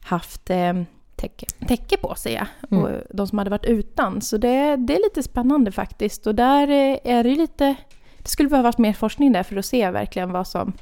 haft 0.00 0.50
eh, 0.50 0.72
Täcke. 1.16 1.46
täcke 1.68 1.96
på 1.96 2.14
sig, 2.14 2.32
ja. 2.32 2.46
Mm. 2.70 2.84
och 2.84 2.90
de 3.10 3.26
som 3.26 3.38
hade 3.38 3.50
varit 3.50 3.64
utan. 3.64 4.20
Så 4.20 4.36
det, 4.36 4.76
det 4.76 4.94
är 4.96 5.04
lite 5.04 5.22
spännande 5.22 5.72
faktiskt. 5.72 6.26
Och 6.26 6.34
där 6.34 6.68
eh, 6.68 6.98
är 7.04 7.24
det 7.24 7.34
lite... 7.34 7.74
Det 8.26 8.30
skulle 8.30 8.48
behövas 8.48 8.78
mer 8.78 8.92
forskning 8.92 9.32
där 9.32 9.42
för 9.42 9.56
att 9.56 9.66
se 9.66 9.90
verkligen 9.90 10.32
vad 10.32 10.46
som, 10.46 10.72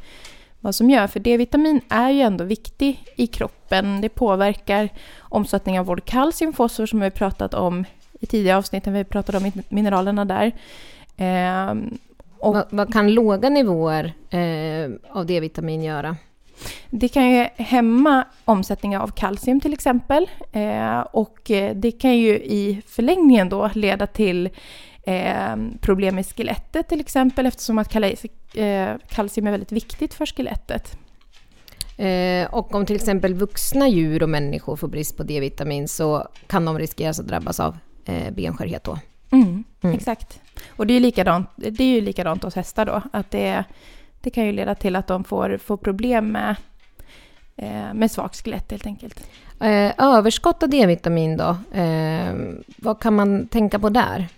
vad 0.60 0.74
som 0.74 0.90
gör. 0.90 1.06
För 1.06 1.20
D-vitamin 1.20 1.80
är 1.88 2.10
ju 2.10 2.20
ändå 2.20 2.44
viktig 2.44 3.04
i 3.16 3.26
kroppen. 3.26 4.00
Det 4.00 4.08
påverkar 4.08 4.88
omsättningen 5.18 5.80
av 5.80 5.86
både 5.86 6.00
kalcium 6.00 6.48
och 6.48 6.56
fosfor 6.56 6.86
som 6.86 7.00
vi 7.00 7.10
pratat 7.10 7.54
om 7.54 7.84
i 8.20 8.26
tidigare 8.26 8.58
avsnitt 8.58 8.86
när 8.86 8.92
vi 8.92 9.04
pratade 9.04 9.38
om 9.38 9.52
mineralerna 9.68 10.24
där. 10.24 10.52
Ehm, 11.16 11.98
och 12.38 12.54
Vad, 12.54 12.66
vad 12.70 12.92
kan 12.92 13.12
låga 13.14 13.48
nivåer 13.48 14.12
eh, 14.30 14.90
av 15.10 15.26
D-vitamin 15.26 15.82
göra? 15.82 16.16
Det 16.90 17.08
kan 17.08 17.30
ju 17.30 17.46
hämma 17.56 18.24
omsättningen 18.44 19.00
av 19.00 19.08
kalcium 19.08 19.60
till 19.60 19.72
exempel. 19.72 20.30
Eh, 20.52 21.00
och 21.00 21.50
eh, 21.50 21.76
det 21.76 21.92
kan 21.92 22.16
ju 22.16 22.34
i 22.36 22.82
förlängningen 22.86 23.48
då 23.48 23.70
leda 23.74 24.06
till 24.06 24.50
eh, 25.06 25.56
problem 25.80 26.14
med 26.14 26.26
skelettet 26.26 26.88
till 26.88 27.00
exempel 27.00 27.46
eftersom 27.46 27.78
att 27.78 27.94
eh, 27.94 28.94
kalcium 29.08 29.46
är 29.46 29.50
väldigt 29.50 29.72
viktigt 29.72 30.14
för 30.14 30.26
skelettet. 30.26 30.98
Eh, 31.96 32.54
och 32.54 32.74
om 32.74 32.86
till 32.86 32.96
exempel 32.96 33.34
vuxna 33.34 33.88
djur 33.88 34.22
och 34.22 34.28
människor 34.28 34.76
får 34.76 34.88
brist 34.88 35.16
på 35.16 35.22
D-vitamin 35.22 35.88
så 35.88 36.28
kan 36.46 36.64
de 36.64 36.78
riskera 36.78 37.10
att 37.10 37.16
drabbas 37.16 37.60
av 37.60 37.76
eh, 38.04 38.32
benskörhet 38.34 38.84
då. 38.84 38.98
Mm, 39.30 39.64
Mm. 39.82 39.96
Exakt. 39.96 40.40
Och 40.68 40.86
det 40.86 40.94
är 40.94 41.00
likadant, 41.00 41.48
det 41.56 41.84
är 41.84 41.94
ju 41.94 42.00
likadant 42.00 42.42
hos 42.42 42.54
hästar 42.54 42.86
då. 42.86 43.02
Att 43.12 43.30
det, 43.30 43.64
det 44.20 44.30
kan 44.30 44.46
ju 44.46 44.52
leda 44.52 44.74
till 44.74 44.96
att 44.96 45.06
de 45.06 45.24
får, 45.24 45.58
får 45.58 45.76
problem 45.76 46.28
med, 46.28 46.56
eh, 47.56 47.94
med 47.94 48.10
svagt 48.10 48.44
skelett 48.44 48.70
helt 48.70 48.86
enkelt. 48.86 49.26
Eh, 49.60 49.92
överskott 49.98 50.62
av 50.62 50.68
D-vitamin 50.68 51.36
då? 51.36 51.56
Vad 52.76 53.00
kan 53.00 53.14
man 53.14 53.48
tänka 53.48 53.78
på 53.78 53.88
där? 53.88 54.28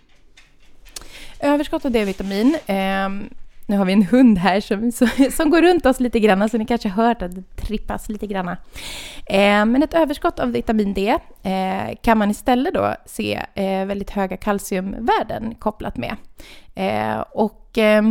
Överskott 1.40 1.84
av 1.84 1.90
D-vitamin. 1.90 2.56
Eh, 2.66 3.08
nu 3.66 3.78
har 3.78 3.84
vi 3.84 3.92
en 3.92 4.02
hund 4.02 4.38
här 4.38 4.60
som, 4.60 4.92
som, 4.92 5.08
som 5.32 5.50
går 5.50 5.62
runt 5.62 5.86
oss 5.86 6.00
lite 6.00 6.20
grann, 6.20 6.48
så 6.48 6.58
ni 6.58 6.66
kanske 6.66 6.88
har 6.88 7.04
hört 7.04 7.22
att 7.22 7.34
det 7.34 7.56
trippas 7.56 8.08
lite 8.08 8.26
grann. 8.26 8.48
Eh, 9.26 9.64
men 9.64 9.82
ett 9.82 9.94
överskott 9.94 10.38
av 10.38 10.52
vitamin 10.52 10.94
D 10.94 11.18
eh, 11.42 11.96
kan 12.02 12.18
man 12.18 12.30
istället 12.30 12.74
då 12.74 12.94
se 13.06 13.42
eh, 13.54 13.86
väldigt 13.86 14.10
höga 14.10 14.36
kalciumvärden 14.36 15.54
kopplat 15.54 15.96
med. 15.96 16.16
Eh, 16.74 17.20
och 17.20 17.78
eh, 17.78 18.02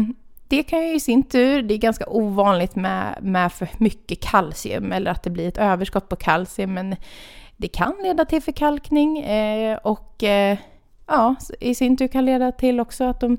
det 0.48 0.64
kan 0.64 0.88
ju 0.88 0.96
i 0.96 1.00
sin 1.00 1.24
tur, 1.24 1.62
det 1.62 1.74
är 1.74 1.78
ganska 1.78 2.06
ovanligt 2.08 2.76
med, 2.76 3.18
med 3.22 3.54
för 3.54 3.68
mycket 3.78 4.20
kalcium 4.20 4.92
eller 4.92 5.12
att 5.12 5.24
det 5.24 5.30
blir 5.30 5.48
ett 5.48 5.58
överskott 5.58 6.10
på 6.10 6.16
kalcium, 6.16 6.74
men 6.74 6.96
det 7.58 7.68
kan 7.68 7.94
leda 8.04 8.26
till 8.26 8.42
förkalkning 8.42 9.20
eh, 9.20 9.78
och 9.78 10.24
eh, 10.24 10.58
ja, 11.08 11.36
i 11.60 11.76
sin 11.76 11.98
tur 11.98 12.08
kan 12.08 12.26
leda 12.26 12.52
till 12.52 12.80
också 12.80 13.04
att 13.04 13.20
de 13.20 13.38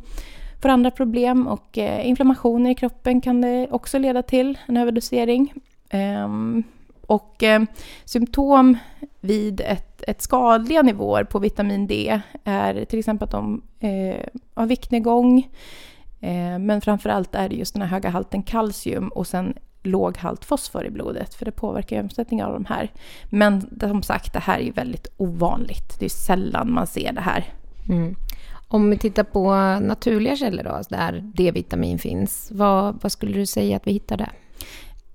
får 0.63 0.69
andra 0.69 0.91
problem 0.91 1.47
och 1.47 1.79
eh, 1.79 2.09
inflammationer 2.09 2.71
i 2.71 2.75
kroppen 2.75 3.21
kan 3.21 3.41
det 3.41 3.69
också 3.71 3.99
leda 3.99 4.23
till 4.23 4.59
en 4.67 4.77
överdosering. 4.77 5.53
Ehm, 5.91 6.63
och 7.07 7.43
eh, 7.43 7.63
symptom 8.05 8.79
vid 9.21 9.61
ett, 9.61 10.03
ett 10.09 10.23
skadliga 10.23 10.83
nivåer 10.83 11.25
på 11.25 11.39
vitamin 11.39 11.87
D 11.87 12.21
är 12.45 12.85
till 12.85 12.99
exempel 12.99 13.25
att 13.25 13.31
de 13.31 13.63
eh, 13.81 14.27
har 14.55 14.67
viktnedgång, 14.67 15.49
ehm, 16.21 16.67
men 16.67 16.81
framför 16.81 17.11
allt 17.11 17.35
är 17.35 17.49
det 17.49 17.57
just 17.57 17.75
den 17.75 17.83
här 17.83 17.89
höga 17.89 18.09
halten 18.09 18.43
kalcium 18.43 19.09
och 19.09 19.27
sen 19.27 19.55
låg 19.87 20.17
halt 20.17 20.45
fosfor 20.45 20.85
i 20.85 20.91
blodet, 20.91 21.35
för 21.35 21.45
det 21.45 21.53
påverkar 21.53 22.01
omsättningen 22.01 22.47
av 22.47 22.53
de 22.53 22.65
här. 22.65 22.93
Men 23.31 23.79
som 23.81 24.03
sagt, 24.03 24.33
det 24.33 24.39
här 24.39 24.59
är 24.59 24.63
ju 24.63 24.73
väldigt 24.73 25.07
ovanligt. 25.17 25.97
Det 25.99 26.05
är 26.05 26.11
sällan 26.11 26.73
man 26.73 26.87
ser 26.87 27.13
det 27.13 27.21
här. 27.21 27.53
Mm. 27.89 28.17
Om 28.69 28.91
vi 28.91 28.99
tittar 28.99 29.25
på 29.25 29.55
naturliga 29.87 30.37
källor 30.37 30.65
då, 30.65 30.81
där 30.89 31.33
D-vitamin 31.35 31.99
finns, 31.99 32.49
vad, 32.53 32.99
vad 33.03 33.13
skulle 33.13 33.33
du 33.33 33.47
säga 33.47 33.77
att 33.77 33.87
vi 33.87 33.93
hittar 33.93 34.17
där? 34.17 34.33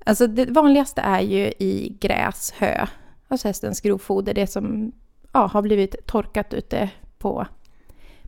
Alltså 0.05 0.27
det 0.27 0.45
vanligaste 0.45 1.01
är 1.01 1.21
ju 1.21 1.45
i 1.59 1.97
gräs, 2.01 2.53
hö, 2.57 2.85
alltså 3.27 3.47
hästens 3.47 3.81
grovfoder, 3.81 4.33
det 4.33 4.47
som 4.47 4.91
ja, 5.31 5.47
har 5.47 5.61
blivit 5.61 5.95
torkat 6.05 6.53
ute 6.53 6.89
på, 7.19 7.45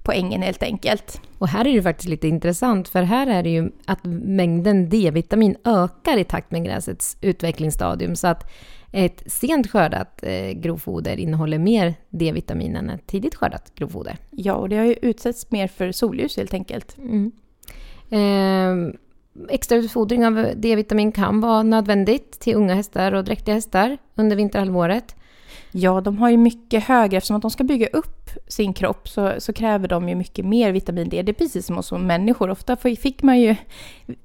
på 0.04 0.12
ängen 0.12 0.42
helt 0.42 0.64
enkelt. 0.64 1.22
Och 1.38 1.48
här 1.48 1.68
är 1.68 1.74
det 1.74 1.82
faktiskt 1.82 2.10
lite 2.10 2.28
intressant, 2.28 2.90
för 2.90 3.02
här 3.02 3.28
är 3.28 3.44
det 3.44 3.50
ju 3.50 3.72
att 3.86 4.00
mängden 4.04 4.90
D-vitamin 4.90 5.56
ökar 5.64 6.18
i 6.18 6.24
takt 6.24 6.52
med 6.52 6.66
gräsets 6.66 7.18
utvecklingsstadium, 7.22 8.16
så 8.16 8.28
att 8.28 8.52
ett 8.92 9.24
sent 9.26 9.70
skördat 9.72 10.24
eh, 10.24 10.52
grovfoder 10.52 11.18
innehåller 11.18 11.58
mer 11.58 11.94
D-vitamin 12.10 12.76
än 12.76 12.90
ett 12.90 13.08
tidigt 13.08 13.36
skördat 13.36 13.76
grovfoder. 13.76 14.18
Ja, 14.32 14.54
och 14.54 14.70
det 14.70 14.78
har 14.78 14.86
ju 14.86 14.96
utsätts 15.02 15.52
mer 15.52 15.68
för 15.68 15.92
solljus 15.92 16.38
helt 16.38 16.54
enkelt. 16.54 16.98
Mm. 16.98 17.32
Eh, 18.10 18.94
extra 19.50 19.78
utfodring 19.78 20.26
av 20.26 20.48
D-vitamin 20.56 21.12
kan 21.12 21.42
vara 21.42 21.64
nödvändigt 21.64 22.40
till 22.40 22.56
unga 22.56 22.76
hästar 22.76 23.12
och 23.12 23.24
dräktiga 23.24 23.56
hästar 23.56 23.98
under 24.16 24.36
vinterhalvåret. 24.36 25.16
Ja, 25.76 26.02
de 26.02 26.18
har 26.18 26.30
ju 26.30 26.38
mycket 26.38 26.84
högre, 26.84 27.18
eftersom 27.18 27.36
att 27.36 27.42
de 27.42 27.52
ska 27.52 27.64
bygga 27.64 27.88
upp 27.88 28.30
sin 28.48 28.74
kropp 28.74 29.10
så, 29.10 29.34
så 29.38 29.54
kräver 29.54 29.88
de 29.88 30.10
ju 30.10 30.16
mycket 30.16 30.46
mer 30.46 30.72
vitamin 30.72 31.10
D. 31.10 31.22
Det 31.22 31.32
är 31.32 31.34
precis 31.34 31.66
som 31.66 31.76
hos 31.76 31.92
människor. 31.92 32.50
Ofta 32.50 32.76
fick 32.76 33.24
man 33.24 33.40
ju 33.40 33.56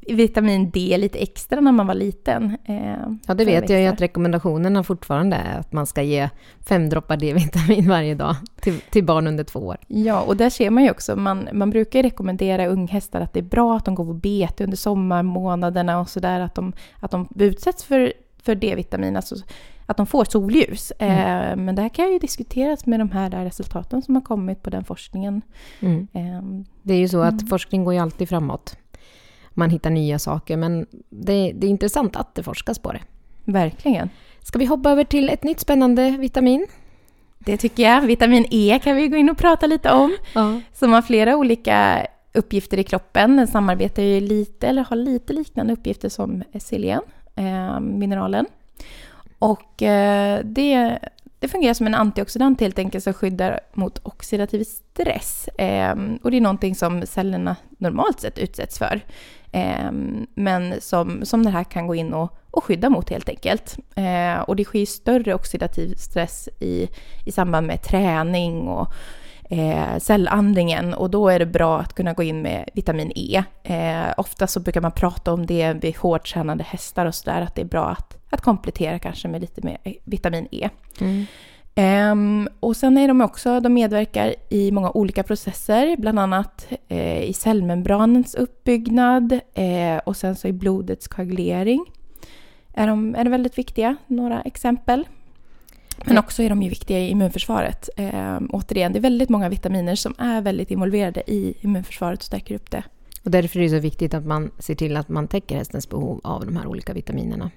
vitamin 0.00 0.70
D 0.70 0.96
lite 0.98 1.18
extra 1.18 1.60
när 1.60 1.72
man 1.72 1.86
var 1.86 1.94
liten. 1.94 2.56
Eh, 2.64 2.94
Ja, 3.26 3.34
det 3.34 3.44
vet 3.44 3.70
jag 3.70 3.80
ju 3.80 3.86
att 3.86 4.00
rekommendationerna 4.00 4.82
fortfarande 4.82 5.36
är 5.36 5.58
att 5.58 5.72
man 5.72 5.86
ska 5.86 6.02
ge 6.02 6.28
fem 6.68 6.88
droppar 6.88 7.16
D-vitamin 7.16 7.88
varje 7.88 8.14
dag 8.14 8.36
till, 8.60 8.80
till 8.90 9.04
barn 9.04 9.26
under 9.26 9.44
två 9.44 9.60
år. 9.60 9.76
Ja, 9.86 10.20
och 10.20 10.36
där 10.36 10.50
ser 10.50 10.70
man 10.70 10.84
ju 10.84 10.90
också, 10.90 11.16
man, 11.16 11.48
man 11.52 11.70
brukar 11.70 12.02
rekommendera 12.02 12.66
unghästar 12.66 13.20
att 13.20 13.32
det 13.32 13.40
är 13.40 13.44
bra 13.44 13.76
att 13.76 13.84
de 13.84 13.94
går 13.94 14.04
på 14.04 14.14
bete 14.14 14.64
under 14.64 14.76
sommarmånaderna 14.76 16.00
och 16.00 16.08
sådär, 16.08 16.40
att 16.40 16.54
de, 16.54 16.72
att 17.00 17.10
de 17.10 17.28
utsätts 17.38 17.84
för, 17.84 18.12
för 18.42 18.54
D-vitamin, 18.54 19.16
alltså 19.16 19.34
att 19.90 19.96
de 19.96 20.06
får 20.06 20.24
solljus. 20.24 20.90
Eh, 20.90 21.56
men 21.56 21.74
det 21.74 21.82
här 21.82 21.88
kan 21.88 22.12
ju 22.12 22.18
diskuteras 22.18 22.86
med 22.86 23.00
de 23.00 23.10
här 23.10 23.30
resultaten 23.30 24.02
som 24.02 24.14
har 24.14 24.22
kommit 24.22 24.62
på 24.62 24.70
den 24.70 24.84
forskningen. 24.84 25.42
Mm. 25.80 26.08
Eh, 26.12 26.42
Det 26.82 26.94
är 26.94 26.98
ju 26.98 27.08
så 27.08 27.20
att 27.20 27.32
Mm. 27.32 27.46
forskning 27.46 27.84
går 27.84 27.94
ju 27.94 28.00
alltid 28.00 28.28
framåt. 28.28 28.76
Man 29.50 29.70
hittar 29.70 29.90
nya 29.90 30.18
saker, 30.18 30.56
men 30.56 30.86
det, 31.10 31.52
det 31.52 31.66
är 31.66 31.70
intressant 31.70 32.16
att 32.16 32.34
det 32.34 32.42
forskas 32.42 32.78
på 32.78 32.92
det. 32.92 33.00
verkligen. 33.44 34.10
Ska 34.42 34.58
vi 34.58 34.64
hoppa 34.64 34.90
över 34.90 35.04
till 35.04 35.28
ett 35.30 35.44
nytt 35.44 35.60
spännande 35.60 36.10
vitamin? 36.10 36.66
Det 37.38 37.56
tycker 37.56 37.82
jag. 37.82 38.00
Vitamin 38.02 38.44
E 38.50 38.80
kan 38.84 38.96
vi 38.96 39.08
gå 39.08 39.16
in 39.16 39.30
och 39.30 39.38
prata 39.38 39.66
lite 39.66 39.92
om. 39.92 40.16
Ja. 40.34 40.60
Som 40.72 40.92
har 40.92 41.02
flera 41.02 41.36
olika 41.36 42.06
uppgifter 42.34 42.78
i 42.78 42.84
kroppen. 42.84 43.36
Den 43.36 43.46
samarbetar 43.46 44.02
ju 44.02 44.20
lite, 44.20 44.68
eller 44.68 44.84
har 44.84 44.96
lite 44.96 45.32
liknande 45.32 45.72
uppgifter 45.72 46.08
som 46.08 46.42
selen, 46.60 47.00
eh, 47.36 47.80
mineralen. 47.80 48.46
Och 49.38 49.82
eh, 49.82 50.40
det, 50.44 50.98
det 51.38 51.48
fungerar 51.48 51.74
som 51.74 51.86
en 51.86 51.94
antioxidant 51.94 52.60
helt 52.60 52.78
enkelt 52.78 53.04
som 53.04 53.12
skyddar 53.12 53.60
mot 53.72 53.98
oxidativ 54.02 54.64
stress. 54.64 55.48
Eh, 55.48 55.96
och 56.22 56.30
det 56.30 56.36
är 56.36 56.40
någonting 56.40 56.74
som 56.74 57.06
cellerna 57.06 57.56
normalt 57.78 58.20
sett 58.20 58.38
utsätts 58.38 58.78
för. 58.78 59.00
Eh, 59.52 59.92
men 60.34 60.80
som, 60.80 61.24
som 61.24 61.44
det 61.44 61.50
här 61.50 61.64
kan 61.64 61.86
gå 61.86 61.94
in 61.94 62.14
och, 62.14 62.38
och 62.50 62.64
skydda 62.64 62.90
mot 62.90 63.10
helt 63.10 63.28
enkelt. 63.28 63.76
Eh, 63.94 64.40
och 64.40 64.56
det 64.56 64.64
sker 64.64 64.86
större 64.86 65.34
oxidativ 65.34 65.94
stress 65.94 66.48
i, 66.60 66.88
i 67.26 67.32
samband 67.32 67.66
med 67.66 67.82
träning 67.82 68.68
och 68.68 68.92
eh, 69.48 69.98
cellandringen 69.98 70.94
och 70.94 71.10
då 71.10 71.28
är 71.28 71.38
det 71.38 71.46
bra 71.46 71.80
att 71.80 71.94
kunna 71.94 72.12
gå 72.12 72.22
in 72.22 72.42
med 72.42 72.68
vitamin 72.74 73.12
E. 73.14 73.42
Eh, 73.62 74.14
ofta 74.16 74.46
så 74.46 74.60
brukar 74.60 74.80
man 74.80 74.92
prata 74.92 75.32
om 75.32 75.46
det 75.46 75.72
vid 75.72 75.96
hårt 75.96 76.32
tränade 76.32 76.64
hästar 76.64 77.06
och 77.06 77.14
sådär, 77.14 77.40
att 77.40 77.54
det 77.54 77.62
är 77.62 77.66
bra 77.66 77.88
att, 77.88 78.16
att 78.30 78.40
komplettera 78.40 78.98
kanske 78.98 79.28
med 79.28 79.40
lite 79.40 79.62
mer 79.62 79.78
vitamin 80.04 80.48
E. 80.50 80.68
Mm. 81.00 81.26
Ehm, 81.74 82.48
och 82.60 82.76
sen 82.76 82.98
är 82.98 83.08
de 83.08 83.20
också, 83.20 83.60
de 83.60 83.74
medverkar 83.74 84.34
i 84.48 84.72
många 84.72 84.90
olika 84.90 85.22
processer, 85.22 85.96
bland 85.96 86.18
annat 86.18 86.68
eh, 86.88 87.22
i 87.22 87.32
cellmembranens 87.32 88.34
uppbyggnad 88.34 89.40
eh, 89.54 89.96
och 90.04 90.16
sen 90.16 90.36
så 90.36 90.48
i 90.48 90.52
blodets 90.52 91.08
koagulering. 91.08 91.84
Är 92.74 92.86
de, 92.86 93.14
är 93.14 93.24
de 93.24 93.30
väldigt 93.30 93.58
viktiga, 93.58 93.96
några 94.06 94.40
exempel. 94.40 95.04
Men 96.04 96.18
också 96.18 96.42
är 96.42 96.48
de 96.48 96.62
ju 96.62 96.68
viktiga 96.68 96.98
i 96.98 97.10
immunförsvaret. 97.10 97.88
Ehm, 97.96 98.48
återigen, 98.52 98.92
det 98.92 98.98
är 98.98 99.00
väldigt 99.00 99.28
många 99.28 99.48
vitaminer 99.48 99.94
som 99.94 100.14
är 100.18 100.40
väldigt 100.40 100.70
involverade 100.70 101.30
i 101.30 101.54
immunförsvaret 101.60 102.18
och 102.18 102.24
stärker 102.24 102.54
upp 102.54 102.70
det. 102.70 102.82
Och 103.24 103.30
därför 103.30 103.58
är 103.58 103.62
det 103.62 103.70
så 103.70 103.78
viktigt 103.78 104.14
att 104.14 104.26
man 104.26 104.50
ser 104.58 104.74
till 104.74 104.96
att 104.96 105.08
man 105.08 105.28
täcker 105.28 105.56
hästens 105.56 105.88
behov 105.88 106.20
av 106.24 106.46
de 106.46 106.56
här 106.56 106.66
olika 106.66 106.92
vitaminerna. 106.92 107.50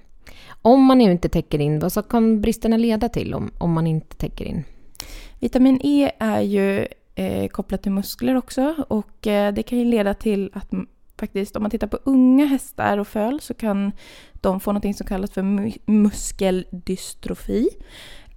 Om 0.62 0.84
man 0.84 1.00
inte 1.00 1.28
täcker 1.28 1.58
in, 1.58 1.78
vad 1.78 1.92
så 1.92 2.02
kan 2.02 2.40
bristerna 2.40 2.76
leda 2.76 3.08
till 3.08 3.34
om, 3.34 3.50
om 3.58 3.72
man 3.72 3.86
inte 3.86 4.16
täcker 4.16 4.44
in? 4.44 4.64
Vitamin 5.38 5.80
E 5.82 6.10
är 6.18 6.40
ju 6.40 6.86
eh, 7.14 7.48
kopplat 7.48 7.82
till 7.82 7.92
muskler 7.92 8.36
också 8.36 8.74
och 8.88 9.26
eh, 9.26 9.54
det 9.54 9.62
kan 9.62 9.78
ju 9.78 9.84
leda 9.84 10.14
till 10.14 10.50
att 10.54 10.70
faktiskt 11.18 11.56
om 11.56 11.62
man 11.62 11.70
tittar 11.70 11.86
på 11.86 11.98
unga 12.04 12.46
hästar 12.46 12.98
och 12.98 13.08
föl 13.08 13.40
så 13.40 13.54
kan 13.54 13.92
de 14.32 14.60
få 14.60 14.72
något 14.72 14.96
som 14.96 15.06
kallas 15.06 15.30
för 15.30 15.42
mu- 15.42 15.80
muskeldystrofi. 15.86 17.68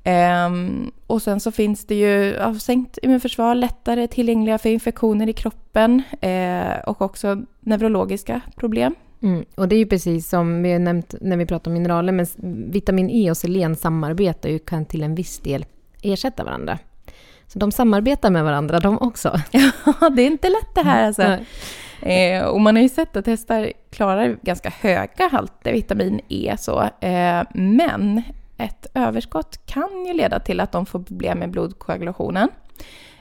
Ehm, 0.08 0.92
och 1.08 1.22
sen 1.22 1.40
så 1.40 1.52
finns 1.52 1.86
det 1.86 1.96
ju 1.96 2.36
ja, 2.40 2.56
sänkt 2.56 2.98
immunförsvar, 3.02 3.56
lättare 3.56 4.08
tillgängliga 4.08 4.58
för 4.58 4.70
infektioner 4.70 5.30
i 5.30 5.34
kroppen 5.34 6.02
eh, 6.22 6.80
och 6.86 7.02
också 7.02 7.42
neurologiska 7.60 8.42
problem. 8.56 8.96
Mm. 9.22 9.46
Och 9.56 9.68
det 9.68 9.76
är 9.76 9.78
ju 9.78 9.86
precis 9.86 10.30
som 10.30 10.64
vi 10.64 10.72
har 10.72 10.80
nämnt 10.80 11.16
när 11.22 11.38
vi 11.38 11.46
pratar 11.46 11.72
om 11.72 11.74
mineraler, 11.74 12.14
men 12.14 12.26
vitamin 12.72 13.10
E 13.10 13.32
och 13.32 13.38
selen 13.38 13.76
samarbetar 13.76 14.50
ju, 14.50 14.60
kan 14.60 14.86
till 14.86 15.04
en 15.04 15.16
viss 15.16 15.40
del 15.40 15.66
ersätta 16.02 16.44
varandra. 16.44 16.80
Så 17.48 17.60
de 17.60 17.72
samarbetar 17.72 18.30
med 18.30 18.44
varandra 18.44 18.80
de 18.80 19.00
också. 19.00 19.42
Ja, 19.52 20.10
det 20.10 20.22
är 20.22 20.28
inte 20.28 20.50
lätt 20.50 20.76
det 20.76 20.82
här 20.82 21.08
alltså. 21.08 21.24
Nej. 22.02 22.36
Eh, 22.36 22.46
och 22.46 22.62
man 22.62 22.76
har 22.76 22.84
ju 22.84 22.90
sett 22.90 23.16
att 23.16 23.28
hästar 23.28 23.72
klarar 23.90 24.38
ganska 24.42 24.70
höga 24.70 25.28
halter 25.32 25.74
vitamin 25.74 26.22
E. 26.30 26.56
Så, 26.60 26.82
eh, 26.82 27.44
men 27.54 28.22
ett 28.58 28.88
överskott 28.94 29.66
kan 29.66 30.06
ju 30.08 30.14
leda 30.14 30.40
till 30.40 30.60
att 30.60 30.72
de 30.72 30.86
får 30.86 31.00
problem 31.00 31.40
med 31.40 31.52
blodkoagulationen. 31.52 32.50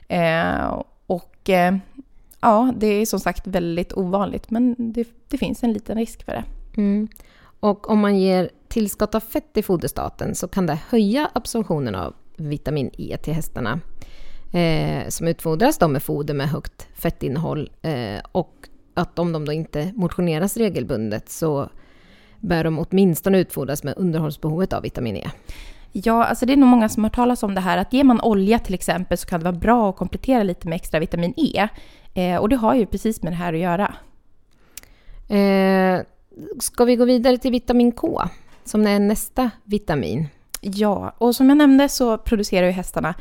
Eh, 0.09 0.83
och 1.07 1.51
eh, 1.51 1.77
ja, 2.41 2.73
det 2.77 2.87
är 2.87 3.07
som 3.07 3.21
sagt 3.21 3.47
väldigt 3.47 3.93
ovanligt, 3.93 4.51
men 4.51 4.75
det, 4.79 5.09
det 5.29 5.39
finns 5.39 5.63
en 5.63 5.73
liten 5.73 5.99
risk 5.99 6.25
för 6.25 6.33
det. 6.33 6.45
Mm. 6.77 7.09
Och 7.61 7.91
om 7.91 7.99
man 7.99 8.19
ger 8.19 8.51
tillskott 8.69 9.15
av 9.15 9.21
fett 9.21 9.57
i 9.57 9.63
foderstaten 9.63 10.35
så 10.35 10.49
kan 10.49 10.67
det 10.67 10.79
höja 10.89 11.31
absorptionen 11.33 11.95
av 11.95 12.15
vitamin 12.37 12.91
E 12.99 13.17
till 13.23 13.35
hästarna. 13.35 13.81
Eh, 14.53 15.09
som 15.09 15.29
utfodras 15.29 15.81
med 15.81 16.03
foder 16.03 16.35
med 16.35 16.49
högt 16.49 16.89
fettinnehåll. 16.95 17.71
Eh, 17.83 18.23
och 18.33 18.69
att 18.95 19.19
om 19.19 19.33
de 19.33 19.45
då 19.45 19.53
inte 19.53 19.93
motioneras 19.95 20.57
regelbundet 20.57 21.29
så 21.29 21.69
bör 22.45 22.65
de 22.65 22.79
åtminstone 22.79 23.39
utfodras 23.39 23.85
med 23.85 23.95
underhållsbehovet 23.97 24.73
av 24.73 24.83
vitamin 24.83 25.17
E. 25.17 25.31
Ja, 25.93 26.25
alltså 26.25 26.47
det 26.47 26.53
är 26.53 26.57
nog 26.57 26.69
många 26.69 26.89
som 26.89 27.05
har 27.05 27.11
hört 27.11 27.15
talas 27.15 27.43
om 27.43 27.55
det 27.55 27.61
här 27.61 27.79
att 27.79 27.93
ger 27.93 28.05
man 28.05 28.21
olja 28.21 28.59
till 28.59 28.75
exempel 28.75 29.19
så 29.19 29.27
kan 29.27 29.41
det 29.41 29.45
vara 29.45 29.57
bra 29.57 29.91
att 29.91 29.97
komplettera 29.97 30.43
lite 30.43 30.69
med 30.69 30.77
extra 30.77 31.01
vitamin 31.01 31.35
E. 31.37 31.69
Eh, 32.15 32.37
och 32.37 32.49
det 32.49 32.57
har 32.57 32.75
ju 32.75 32.87
precis 32.87 33.23
med 33.23 33.33
det 33.33 33.37
här 33.37 33.53
att 33.53 33.59
göra. 33.59 33.95
Eh, 35.29 36.01
ska 36.61 36.85
vi 36.85 36.97
gå 36.97 37.05
vidare 37.05 37.39
till 37.39 37.51
vitamin 37.51 37.93
K 37.93 38.23
som 38.65 38.87
är 38.87 38.99
nästa 38.99 39.51
vitamin? 39.65 40.29
Ja, 40.61 41.15
och 41.19 41.37
som 41.37 41.49
jag 41.49 41.59
nämnde 41.59 41.89
så 41.89 42.19
producerar 42.19 42.67
ju 42.67 42.73
hästarna 42.73 43.15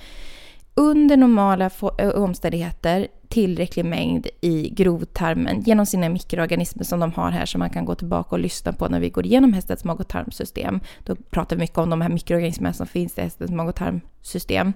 under 0.75 1.17
normala 1.17 1.69
omständigheter 2.15 3.07
tillräcklig 3.33 3.85
mängd 3.85 4.27
i 4.41 4.69
grovtarmen 4.69 5.61
genom 5.61 5.85
sina 5.85 6.09
mikroorganismer 6.09 6.83
som 6.83 6.99
de 6.99 7.11
har 7.11 7.31
här 7.31 7.45
som 7.45 7.59
man 7.59 7.69
kan 7.69 7.85
gå 7.85 7.95
tillbaka 7.95 8.29
och 8.35 8.39
lyssna 8.39 8.73
på 8.73 8.87
när 8.87 8.99
vi 8.99 9.09
går 9.09 9.25
igenom 9.25 9.53
hästens 9.53 9.83
mag 9.83 9.99
och 9.99 10.07
tarmsystem. 10.07 10.79
Då 11.03 11.15
pratar 11.15 11.55
vi 11.55 11.59
mycket 11.59 11.77
om 11.77 11.89
de 11.89 12.01
här 12.01 12.09
mikroorganismerna 12.09 12.73
som 12.73 12.87
finns 12.87 13.17
i 13.17 13.21
hästens 13.21 13.51
mag 13.51 13.69
och 13.69 13.75
tarmsystem. 13.75 14.67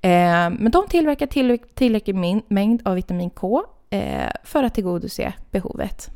Eh, 0.00 0.50
men 0.50 0.70
de 0.70 0.86
tillverkar 0.88 1.26
till, 1.26 1.58
tillräcklig 1.74 2.42
mängd 2.48 2.82
av 2.84 2.94
vitamin 2.94 3.30
K 3.30 3.62
eh, 3.90 4.30
för 4.44 4.62
att 4.62 4.74
tillgodose 4.74 5.32
behovet. 5.50 6.10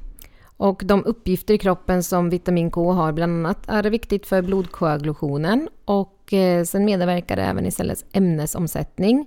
Och 0.56 0.82
de 0.84 1.04
uppgifter 1.04 1.54
i 1.54 1.58
kroppen 1.58 2.02
som 2.02 2.30
vitamin 2.30 2.70
K 2.70 2.92
har 2.92 3.12
bland 3.12 3.32
annat 3.32 3.68
är 3.68 3.82
det 3.82 3.90
viktigt 3.90 4.26
för 4.26 4.42
blodkoagulationen 4.42 5.68
och 5.84 6.15
och 6.26 6.32
eh, 6.32 6.64
sen 6.64 6.84
medverkar 6.84 7.36
det 7.36 7.42
även 7.42 7.66
i 7.66 7.70
cellens 7.70 8.04
ämnesomsättning 8.12 9.26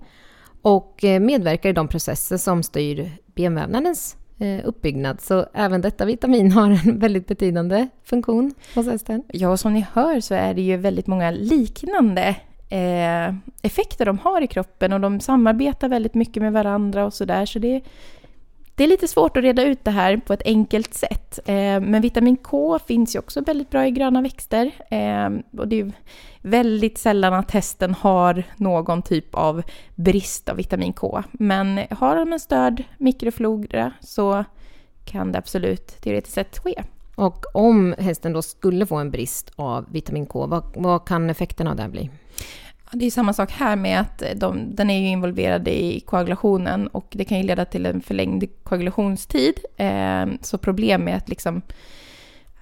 och 0.61 1.03
eh, 1.03 1.19
medverkar 1.19 1.69
i 1.69 1.73
de 1.73 1.87
processer 1.87 2.37
som 2.37 2.63
styr 2.63 3.11
benvävnadens 3.25 4.17
eh, 4.39 4.59
uppbyggnad. 4.65 5.21
Så 5.21 5.45
även 5.53 5.81
detta 5.81 6.05
vitamin 6.05 6.51
har 6.51 6.69
en 6.69 6.99
väldigt 6.99 7.27
betydande 7.27 7.87
funktion 8.03 8.53
hos 8.75 8.85
hästen. 8.85 9.23
Ja, 9.27 9.49
och 9.49 9.59
som 9.59 9.73
ni 9.73 9.85
hör 9.93 10.19
så 10.19 10.33
är 10.33 10.53
det 10.53 10.61
ju 10.61 10.77
väldigt 10.77 11.07
många 11.07 11.31
liknande 11.31 12.35
eh, 12.69 13.35
effekter 13.61 14.05
de 14.05 14.19
har 14.19 14.41
i 14.41 14.47
kroppen 14.47 14.93
och 14.93 15.01
de 15.01 15.19
samarbetar 15.19 15.89
väldigt 15.89 16.15
mycket 16.15 16.43
med 16.43 16.53
varandra 16.53 17.05
och 17.05 17.13
sådär. 17.13 17.45
Så 17.45 17.59
det, 17.59 17.81
det 18.79 18.83
är 18.83 18.87
lite 18.87 19.07
svårt 19.07 19.37
att 19.37 19.43
reda 19.43 19.63
ut 19.63 19.83
det 19.83 19.91
här 19.91 20.17
på 20.17 20.33
ett 20.33 20.41
enkelt 20.45 20.93
sätt. 20.93 21.39
Eh, 21.45 21.79
men 21.79 22.01
vitamin 22.01 22.37
K 22.37 22.79
finns 22.79 23.15
ju 23.15 23.19
också 23.19 23.41
väldigt 23.41 23.69
bra 23.69 23.87
i 23.87 23.91
gröna 23.91 24.21
växter. 24.21 24.71
Eh, 24.89 25.59
och 25.59 25.67
det 25.67 25.75
är 25.75 25.85
ju 25.85 25.91
väldigt 26.41 26.97
sällan 26.97 27.33
att 27.33 27.51
hästen 27.51 27.93
har 27.93 28.43
någon 28.57 29.01
typ 29.01 29.35
av 29.35 29.63
brist 29.95 30.49
av 30.49 30.57
vitamin 30.57 30.93
K. 30.93 31.23
Men 31.31 31.79
har 31.89 32.15
de 32.15 32.33
en 32.33 32.39
störd 32.39 32.83
mikroflora 32.97 33.91
så 34.01 34.45
kan 35.05 35.31
det 35.31 35.37
absolut 35.37 35.87
teoretiskt 36.01 36.35
sett 36.35 36.57
ske. 36.57 36.83
Och 37.15 37.55
om 37.55 37.95
hästen 37.97 38.33
då 38.33 38.41
skulle 38.41 38.85
få 38.85 38.95
en 38.95 39.11
brist 39.11 39.51
av 39.55 39.85
vitamin 39.91 40.25
K, 40.25 40.47
vad, 40.47 40.63
vad 40.75 41.05
kan 41.05 41.29
effekterna 41.29 41.69
av 41.69 41.75
det 41.75 41.81
här 41.81 41.89
bli? 41.89 42.09
Det 42.91 43.05
är 43.05 43.11
samma 43.11 43.33
sak 43.33 43.51
här 43.51 43.75
med 43.75 43.99
att 43.99 44.23
de, 44.35 44.75
den 44.75 44.89
är 44.89 44.99
ju 44.99 45.07
involverad 45.07 45.67
i 45.67 45.99
koagulationen 45.99 46.87
och 46.87 47.07
det 47.11 47.25
kan 47.25 47.37
ju 47.37 47.43
leda 47.43 47.65
till 47.65 47.85
en 47.85 48.01
förlängd 48.01 48.43
koagulationstid. 48.63 49.53
Eh, 49.77 50.25
så 50.41 50.57
problem 50.57 51.03
med 51.03 51.15
att, 51.17 51.29
liksom, 51.29 51.61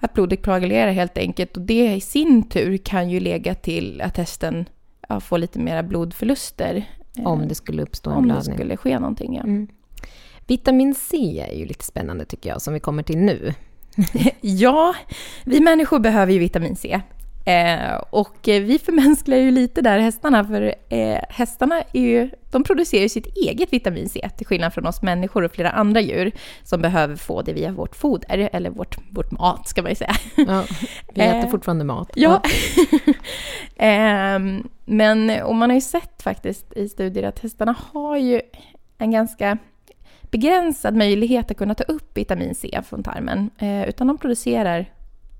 att 0.00 0.12
blodet 0.14 0.44
koagulerar 0.44 0.90
helt 0.92 1.18
enkelt 1.18 1.56
och 1.56 1.62
det 1.62 1.94
i 1.94 2.00
sin 2.00 2.48
tur 2.48 2.76
kan 2.76 3.10
ju 3.10 3.20
lägga 3.20 3.54
till 3.54 4.00
att 4.00 4.16
hästen 4.16 4.68
ja, 5.08 5.20
får 5.20 5.38
lite 5.38 5.58
mera 5.58 5.82
blodförluster. 5.82 6.84
eh, 7.18 7.26
Om 7.26 7.48
det 7.48 7.54
skulle 7.54 7.82
uppstå 7.82 8.10
en 8.10 8.16
om 8.16 8.22
det 8.28 8.34
blödning? 8.34 8.54
skulle 8.56 8.76
ske 8.76 8.98
någonting. 8.98 9.34
Ja. 9.36 9.42
Mm. 9.42 9.68
Vitamin 10.46 10.94
C 10.94 11.44
är 11.50 11.58
ju 11.58 11.66
lite 11.66 11.84
spännande 11.84 12.24
tycker 12.24 12.50
jag, 12.50 12.62
som 12.62 12.74
vi 12.74 12.80
kommer 12.80 13.02
till 13.02 13.18
nu. 13.18 13.54
Ja, 14.40 14.94
vi 15.44 15.60
människor 15.60 15.98
behöver 15.98 16.32
ju 16.32 16.38
vitamin 16.38 16.76
C. 16.76 17.00
Eh, 17.48 18.02
och 18.10 18.36
vi 18.44 18.78
förmänsklar 18.78 19.36
ju 19.36 19.50
lite 19.50 19.82
där 19.82 19.98
hästarna, 19.98 20.44
för 20.44 20.74
eh, 20.88 21.20
hästarna 21.28 21.82
är 21.92 22.00
ju, 22.00 22.30
de 22.50 22.62
producerar 22.62 23.02
ju 23.02 23.08
sitt 23.08 23.26
eget 23.36 23.72
vitamin 23.72 24.08
C, 24.08 24.30
till 24.36 24.46
skillnad 24.46 24.74
från 24.74 24.86
oss 24.86 25.02
människor 25.02 25.44
och 25.44 25.52
flera 25.52 25.70
andra 25.70 26.00
djur 26.00 26.32
som 26.62 26.82
behöver 26.82 27.16
få 27.16 27.42
det 27.42 27.52
via 27.52 27.72
vårt 27.72 27.96
foder, 27.96 28.50
eller 28.52 28.70
vårt, 28.70 28.96
vårt 29.10 29.30
mat 29.30 29.68
ska 29.68 29.82
man 29.82 29.90
ju 29.90 29.94
säga. 29.94 30.14
Ja, 30.36 30.64
vi 31.14 31.22
äter 31.22 31.38
Eh, 31.38 31.50
fortfarande 31.50 31.84
mat. 31.84 32.10
Ja. 32.14 32.42
Ehm, 33.76 34.68
men 34.84 35.42
och 35.42 35.54
man 35.54 35.70
har 35.70 35.74
ju 35.74 35.80
sett 35.80 36.22
faktiskt 36.22 36.72
i 36.72 36.88
studier 36.88 37.28
att 37.28 37.38
hästarna 37.38 37.76
har 37.92 38.16
ju 38.16 38.40
en 38.98 39.10
ganska 39.10 39.58
begränsad 40.30 40.96
möjlighet 40.96 41.50
att 41.50 41.56
kunna 41.56 41.74
ta 41.74 41.84
upp 41.84 42.16
vitamin 42.16 42.54
C 42.54 42.80
från 42.88 43.02
tarmen. 43.02 43.50
Utan 43.86 44.06
de 44.06 44.18
producerar 44.18 44.92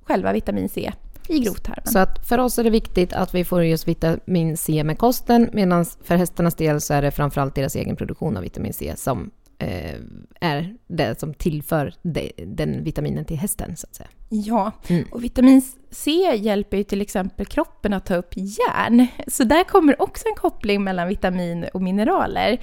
själva 0.05 0.33
vitamin 0.33 0.69
C 0.69 0.93
i 1.29 1.39
grovtarmen. 1.39 1.87
Så 1.87 1.99
att 1.99 2.29
för 2.29 2.39
oss 2.39 2.59
är 2.59 2.65
det 2.65 2.71
viktigt 2.71 3.13
att 3.13 3.35
vi 3.35 3.45
får 3.45 3.65
just 3.65 3.89
vitamin 3.89 4.57
C 4.57 4.85
med 4.85 4.99
kosten, 4.99 5.51
medan 5.53 5.85
för 6.05 6.17
hästarnas 6.17 6.55
del 6.55 6.81
så 6.81 6.95
är 6.95 7.03
det 7.03 7.11
framförallt 7.11 7.55
deras 7.55 7.77
egen 7.77 7.97
produktion 7.97 8.37
av 8.37 8.43
vitamin 8.43 8.73
C 8.73 8.93
som 8.97 9.31
eh, 9.59 9.95
är 10.41 10.77
det 10.87 11.21
som 11.21 11.35
tillför 11.35 11.95
de, 12.03 12.33
den 12.47 12.85
vitaminen 12.85 13.25
till 13.25 13.37
hästen, 13.37 13.77
så 13.77 13.87
att 13.87 13.95
säga. 13.95 14.09
Ja, 14.31 14.73
Mm. 14.89 15.05
och 15.11 15.25
vitamin 15.25 15.63
C 15.91 16.11
hjälper 16.37 16.77
ju 16.77 16.85
till 16.85 17.01
exempel 17.01 17.47
kroppen 17.47 17.93
att 17.93 18.07
ta 18.07 18.15
upp 18.15 18.33
järn. 18.35 19.07
Så 19.27 19.45
där 19.45 19.65
kommer 19.65 20.03
också 20.03 20.29
en 20.29 20.35
koppling 20.35 20.85
mellan 20.85 21.09
vitamin 21.09 21.67
och 21.75 21.83
mineraler. 21.83 22.59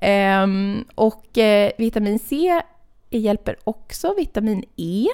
Ehm, 0.00 0.84
och 0.94 1.38
eh, 1.38 1.70
vitamin 1.78 2.18
C 2.18 2.62
hjälper 3.10 3.56
också 3.64 4.14
vitamin 4.16 4.64
E 4.76 5.06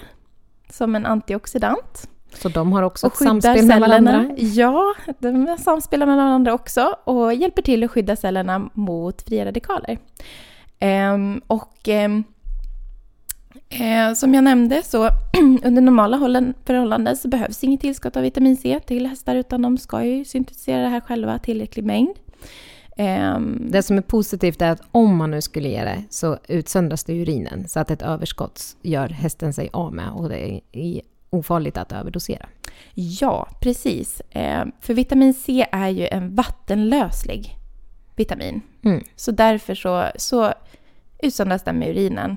som 0.70 0.94
en 0.94 1.06
antioxidant. 1.06 2.08
Så 2.34 2.48
de 2.48 2.72
har 2.72 2.82
också 2.82 3.06
Och 3.06 3.12
ett 3.12 3.18
samspel 3.18 3.66
med 3.66 3.80
varandra. 3.80 4.30
Ja, 4.38 4.94
de 5.18 5.56
samspelar 5.60 6.06
med 6.06 6.16
varandra 6.16 6.54
också 6.54 6.96
och 7.04 7.34
hjälper 7.34 7.62
till 7.62 7.84
att 7.84 7.90
skydda 7.90 8.16
cellerna 8.16 8.70
mot 8.74 9.22
fria 9.22 9.44
radikaler. 9.44 9.98
Ehm, 10.78 11.40
och 11.46 11.88
ehm, 11.88 12.24
eh, 13.68 14.14
som 14.14 14.34
jag 14.34 14.44
nämnde 14.44 14.82
så 14.84 15.08
under 15.64 15.82
normala 15.82 16.18
förhållanden 16.64 17.16
så 17.16 17.28
behövs 17.28 17.64
inget 17.64 17.80
tillskott 17.80 18.16
av 18.16 18.22
vitamin 18.22 18.56
C 18.56 18.80
till 18.86 19.06
hästar 19.06 19.36
utan 19.36 19.62
de 19.62 19.78
ska 19.78 20.04
ju 20.04 20.24
syntetisera 20.24 20.82
det 20.82 20.88
här 20.88 21.00
själva 21.00 21.38
tillräcklig 21.38 21.84
mängd. 21.84 22.16
Ehm, 22.96 23.70
Det 23.70 23.82
som 23.82 23.98
är 23.98 24.02
positivt 24.02 24.62
är 24.62 24.70
att 24.70 24.82
om 24.92 25.16
man 25.16 25.30
nu 25.30 25.40
skulle 25.40 25.68
ge 25.68 25.84
det 25.84 26.02
så 26.10 26.38
utsöndras 26.48 27.04
det 27.04 27.12
urinen 27.12 27.68
så 27.68 27.80
att 27.80 27.90
ett 27.90 28.02
överskott 28.02 28.62
gör 28.82 29.08
hästen 29.08 29.52
sig 29.52 29.70
av 29.72 29.94
med 29.94 30.10
och 30.12 30.28
det 30.28 30.36
är 30.50 30.60
i- 30.72 31.02
ofarligt 31.32 31.76
att 31.76 31.92
överdosera. 31.92 32.48
Ja, 32.94 33.48
precis. 33.60 34.20
Eh, 34.30 34.64
för 34.80 34.94
vitamin 34.94 35.34
C 35.34 35.66
är 35.72 35.88
ju 35.88 36.06
en 36.06 36.34
vattenlöslig 36.34 37.56
vitamin. 38.16 38.60
Mm. 38.84 39.04
Så 39.16 39.30
därför 39.30 39.74
så, 39.74 40.06
så 40.16 40.52
utsöndras 41.18 41.64
den 41.64 41.78
med 41.78 41.88
urinen. 41.88 42.36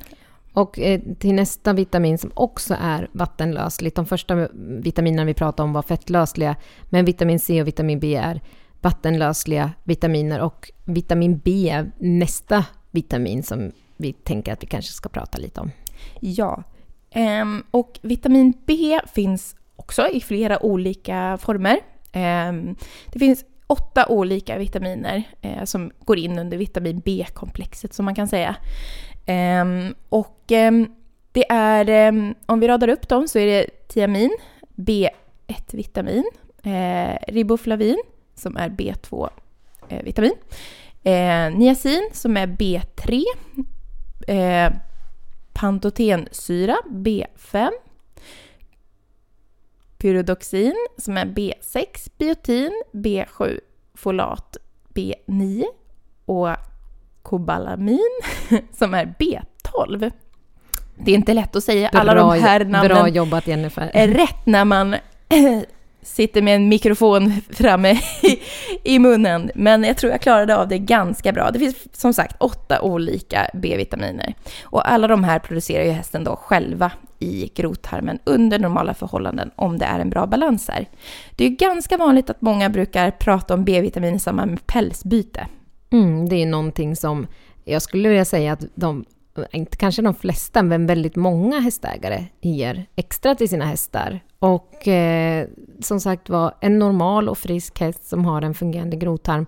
Och 0.53 0.79
eh, 0.79 1.01
till 1.19 1.33
nästa 1.33 1.73
vitamin 1.73 2.17
som 2.17 2.31
också 2.33 2.75
är 2.81 3.09
vattenlösligt. 3.11 3.95
De 3.95 4.05
första 4.05 4.47
vitaminerna 4.53 5.25
vi 5.25 5.33
pratade 5.33 5.63
om 5.63 5.73
var 5.73 5.81
fettlösliga, 5.81 6.55
men 6.83 7.05
vitamin 7.05 7.39
C 7.39 7.61
och 7.61 7.67
vitamin 7.67 7.99
B 7.99 8.15
är 8.15 8.41
vattenlösliga 8.81 9.71
vitaminer 9.83 10.41
och 10.41 10.71
vitamin 10.85 11.41
B 11.43 11.69
är 11.69 11.91
nästa 11.97 12.65
vitamin 12.91 13.43
som 13.43 13.71
vi 13.97 14.13
tänker 14.13 14.53
att 14.53 14.63
vi 14.63 14.67
kanske 14.67 14.93
ska 14.93 15.09
prata 15.09 15.37
lite 15.37 15.61
om. 15.61 15.71
Ja. 16.19 16.63
Ehm, 17.15 17.63
och 17.71 17.99
vitamin 18.01 18.53
B 18.65 18.99
finns 19.13 19.55
också 19.75 20.07
i 20.07 20.21
flera 20.21 20.65
olika 20.65 21.37
former. 21.41 21.79
Ehm, 22.11 22.75
det 23.11 23.19
finns 23.19 23.45
åtta 23.67 24.07
olika 24.07 24.57
vitaminer 24.57 25.23
eh, 25.41 25.63
som 25.63 25.91
går 25.99 26.17
in 26.17 26.39
under 26.39 26.57
vitamin 26.57 27.01
B-komplexet 27.05 27.93
som 27.93 28.05
man 28.05 28.15
kan 28.15 28.27
säga. 28.27 28.55
Ehm, 29.25 29.95
och 30.09 30.51
ehm, 30.51 30.87
det 31.31 31.51
är, 31.51 31.89
ehm, 31.89 32.35
om 32.45 32.59
vi 32.59 32.67
radar 32.67 32.87
upp 32.87 33.07
dem 33.07 33.27
så 33.27 33.39
är 33.39 33.45
det 33.45 33.87
tiamin, 33.87 34.37
B1-vitamin, 34.75 36.23
eh, 36.63 37.17
riboflavin 37.27 37.97
som 38.35 38.57
är 38.57 38.69
B2-vitamin, 38.69 40.33
eh, 41.03 41.45
eh, 41.45 41.55
niacin 41.55 42.09
som 42.13 42.37
är 42.37 42.47
B3, 42.47 43.23
pantotensyra 45.55 46.77
B5, 46.89 47.69
pyridoxin 49.97 50.87
som 50.97 51.17
är 51.17 51.25
B6, 51.25 52.09
biotin 52.17 52.83
B7, 52.91 53.59
folat 53.93 54.57
B9 54.93 55.63
och 56.25 56.49
kobalamin 57.21 58.21
som 58.71 58.93
är 58.93 59.15
B12. 59.19 60.11
Det 60.95 61.11
är 61.11 61.15
inte 61.15 61.33
lätt 61.33 61.55
att 61.55 61.63
säga 61.63 61.89
alla 61.89 62.13
de 62.13 62.39
här 62.39 62.65
namnen 62.65 62.87
bra 62.87 63.07
jobbat 63.07 63.47
Jennifer. 63.47 63.91
är 63.93 64.07
rätt 64.07 64.45
när 64.45 64.65
man 64.65 64.95
sitter 66.05 66.41
med 66.41 66.55
en 66.55 66.69
mikrofon 66.69 67.31
framme 67.49 67.91
i, 68.23 68.39
i 68.83 68.99
munnen. 68.99 69.51
Men 69.55 69.83
jag 69.83 69.97
tror 69.97 70.11
jag 70.11 70.21
klarade 70.21 70.57
av 70.57 70.67
det 70.67 70.77
ganska 70.77 71.31
bra. 71.31 71.51
Det 71.51 71.59
finns 71.59 71.75
som 71.91 72.13
sagt 72.13 72.35
åtta 72.39 72.81
olika 72.81 73.49
B-vitaminer. 73.53 74.33
Och 74.63 74.91
alla 74.91 75.07
de 75.07 75.23
här 75.23 75.39
producerar 75.39 75.83
ju 75.83 75.91
hästen 75.91 76.23
då 76.23 76.35
själva 76.35 76.91
i 77.19 77.51
grovtarmen 77.55 78.19
under 78.23 78.59
normala 78.59 78.93
förhållanden 78.93 79.51
om 79.55 79.77
det 79.77 79.85
är 79.85 79.99
en 79.99 80.09
bra 80.09 80.25
balans 80.25 80.67
här. 80.67 80.89
Det 81.35 81.45
är 81.45 81.49
ju 81.49 81.55
ganska 81.55 81.97
vanligt 81.97 82.29
att 82.29 82.41
många 82.41 82.69
brukar 82.69 83.11
prata 83.11 83.53
om 83.53 83.65
B-vitamin 83.65 84.15
i 84.15 84.19
samband 84.19 84.51
med 84.51 84.67
pälsbyte. 84.67 85.47
Mm, 85.89 86.29
det 86.29 86.35
är 86.35 86.45
någonting 86.45 86.95
som 86.95 87.27
jag 87.63 87.81
skulle 87.81 88.09
vilja 88.09 88.25
säga 88.25 88.53
att 88.53 88.63
de, 88.75 89.05
inte 89.51 89.77
kanske 89.77 90.01
de 90.01 90.13
flesta, 90.13 90.63
men 90.63 90.85
väldigt 90.85 91.15
många 91.15 91.59
hästägare 91.59 92.25
ger 92.41 92.85
extra 92.95 93.35
till 93.35 93.49
sina 93.49 93.65
hästar. 93.65 94.19
Och 94.39 94.87
eh, 94.87 95.47
som 95.79 95.99
sagt 95.99 96.29
var, 96.29 96.53
en 96.61 96.79
normal 96.79 97.29
och 97.29 97.37
frisk 97.37 97.79
häst 97.79 98.07
som 98.07 98.25
har 98.25 98.41
en 98.41 98.53
fungerande 98.53 98.97
grovtarm 98.97 99.45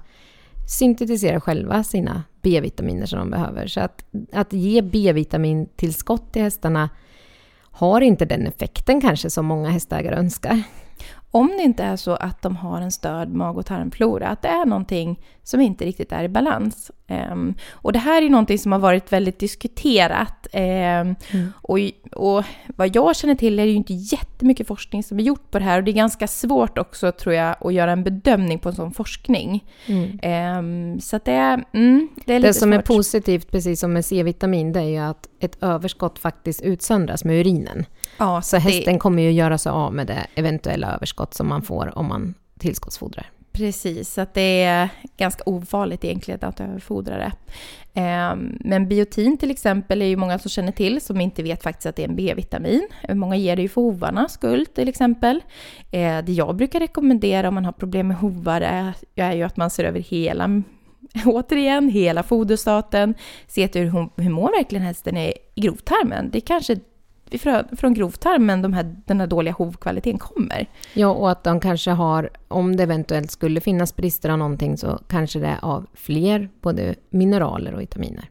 syntetiserar 0.68 1.40
själva 1.40 1.84
sina 1.84 2.24
B-vitaminer 2.42 3.06
som 3.06 3.20
de 3.20 3.30
behöver. 3.30 3.68
Så 3.68 3.80
att, 3.80 4.06
att 4.34 4.54
ge 4.54 4.82
B-vitamintillskott 4.82 6.34
till 6.34 6.42
hästarna 6.42 6.90
har 7.72 8.02
inte 8.02 8.26
den 8.26 8.48
effekten 8.48 9.02
kanske 9.02 9.30
som 9.30 9.46
många 9.46 9.70
hästägare 9.70 10.16
önskar. 10.16 10.64
Om 11.32 11.48
det 11.58 11.64
inte 11.64 11.84
är 11.84 11.96
så 11.96 12.12
att 12.16 12.42
de 12.42 12.56
har 12.56 12.82
en 12.82 12.92
störd 12.92 13.30
mag 13.30 13.58
och 13.58 13.66
tarmflora, 13.66 14.28
att 14.28 14.42
det 14.42 14.48
är 14.48 14.66
någonting 14.66 15.20
som 15.44 15.62
inte 15.62 15.86
riktigt 15.86 16.12
är 16.12 16.24
i 16.24 16.30
balans. 16.30 16.92
Ehm, 17.08 17.54
och 17.72 17.94
det 17.94 18.00
här 18.00 18.22
är 18.22 18.30
någonting 18.30 18.60
som 18.60 18.72
har 18.72 18.80
varit 18.80 19.12
väldigt 19.14 19.40
diskuterat. 19.40 20.48
Ehm, 20.52 21.16
och, 21.62 21.78
och 22.12 22.44
vad 22.76 22.96
jag 22.96 23.16
känner 23.16 23.36
till 23.36 23.60
är 23.60 23.64
det 23.66 23.70
ju 23.72 23.78
inte 23.78 23.94
jättemycket 23.94 24.68
forskning 24.68 25.04
som 25.04 25.20
är 25.20 25.24
gjort 25.24 25.52
på 25.52 25.60
det 25.60 25.66
här 25.66 25.78
och 25.78 25.84
det 25.84 25.92
är 25.92 25.94
ganska 25.94 26.28
svårt 26.28 26.78
också 26.78 27.12
tror 27.12 27.36
jag 27.36 27.56
att 27.62 27.74
göra 27.74 27.92
en 27.92 28.04
bedömning 28.04 28.60
på 28.60 28.70
en 28.70 28.76
sån 28.76 28.92
forskning. 28.92 29.66
Ehm, 30.22 31.00
så 31.00 31.20
det 31.26 31.32
är, 31.32 31.64
mm, 31.74 32.10
det 32.26 32.34
är 32.34 32.40
lite 32.40 32.50
Det 32.50 32.54
som 32.54 32.74
är 32.74 32.78
svårt. 32.78 32.86
positivt, 32.86 33.52
precis 33.52 33.80
som 33.80 33.94
med 33.94 34.06
C-vitamin, 34.06 34.72
det 34.74 34.80
är 34.80 34.84
ju 34.84 34.98
att 34.98 35.28
ett 35.40 35.64
överskott 35.64 36.20
faktiskt 36.20 36.62
utsöndras 36.62 37.24
med 37.24 37.40
urinen. 37.40 37.86
Ja, 38.18 38.42
Så 38.42 38.56
det- 38.56 38.60
hästen 38.62 39.00
kommer 39.00 39.24
ju 39.24 39.32
göra 39.32 39.58
sig 39.58 39.70
av 39.70 39.94
med 39.94 40.08
det 40.08 40.28
eventuella 40.36 40.94
överskott 40.96 41.34
som 41.34 41.48
man 41.48 41.62
får 41.62 41.98
om 41.98 42.08
man 42.08 42.34
tillskottsfodrar. 42.60 43.26
Precis, 43.52 44.14
så 44.14 44.22
att 44.22 44.34
det 44.34 44.64
är 44.64 44.90
ganska 45.18 45.44
ofarligt 45.46 46.04
egentligen 46.06 46.40
att 46.44 46.60
överfodra 46.60 47.18
det. 47.18 47.32
Ehm, 47.94 48.58
Men 48.60 48.88
biotin 48.88 49.38
till 49.38 49.52
exempel 49.52 50.02
är 50.02 50.06
ju 50.06 50.16
många 50.16 50.40
som 50.40 50.50
känner 50.50 50.72
till 50.72 51.02
som 51.02 51.22
inte 51.22 51.44
vet 51.44 51.64
faktiskt 51.64 51.86
att 51.86 51.96
det 51.96 52.04
är 52.04 52.08
en 52.10 52.16
B-vitamin. 52.16 52.88
Många 53.10 53.36
ger 53.36 53.56
det 53.56 53.62
ju 53.62 53.70
för 53.70 53.82
hovarnas 53.82 54.34
skull 54.34 54.66
till 54.66 54.88
exempel. 54.90 55.42
Eh, 55.92 56.18
Det 56.24 56.32
jag 56.34 56.56
brukar 56.56 56.80
rekommendera 56.80 57.48
om 57.48 57.54
man 57.54 57.66
har 57.66 57.72
problem 57.72 58.08
med 58.08 58.18
hovar 58.18 58.62
är, 59.16 59.34
ju 59.34 59.44
att 59.44 59.58
man 59.58 59.70
ser 59.70 59.84
över 59.84 60.00
hela 60.00 60.62
Återigen, 61.26 61.90
hela 61.90 62.24
foderstaten, 62.24 63.14
se 63.48 63.68
till 63.68 63.82
hur, 63.82 64.10
hur 64.22 64.30
mår 64.30 64.52
verkligen 64.58 64.86
hästen 64.86 65.18
i 65.18 65.34
i 65.56 65.62
grovtarmen. 65.62 66.30
Det 66.32 66.38
är 66.38 66.42
kanske 66.42 66.76
från, 67.32 67.78
från 67.78 67.94
grovtarmen 67.94 68.62
de 68.62 68.74
här, 68.74 68.96
den 69.06 69.20
här 69.20 69.28
dåliga 69.28 69.54
hovkvaliteten 69.54 70.20
kommer. 70.20 70.70
Ja, 70.94 71.08
och 71.08 71.32
att 71.32 71.44
de 71.44 71.60
kanske 71.60 71.92
har, 71.92 72.30
om 72.48 72.76
det 72.76 72.84
eventuellt 72.84 73.32
skulle 73.32 73.62
finnas 73.62 73.96
brister 73.96 74.30
av 74.30 74.38
någonting, 74.38 74.78
så 74.78 75.00
kanske 75.08 75.40
det 75.40 75.48
är 75.48 75.60
av 75.62 75.88
fler, 75.94 76.50
både 76.62 76.96
mineraler 77.10 77.74
och 77.74 77.82
vitaminer. 77.82 78.30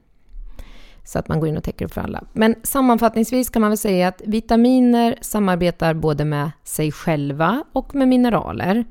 Så 1.04 1.18
att 1.18 1.28
man 1.28 1.40
går 1.40 1.48
in 1.48 1.56
och 1.56 1.64
täcker 1.64 1.85
upp 1.85 1.92
för 1.92 2.00
alla. 2.00 2.24
Men 2.32 2.54
sammanfattningsvis 2.62 3.50
kan 3.50 3.62
man 3.62 3.70
väl 3.70 3.78
säga 3.78 4.09
att 4.09 4.22
vitaminer 4.26 5.16
samarbetar 5.20 5.94
både 5.94 6.24
med 6.24 6.50
sig 6.64 6.92
själva 6.92 7.64
och 7.72 7.94
med 7.94 8.09
mineraler. 8.09 8.85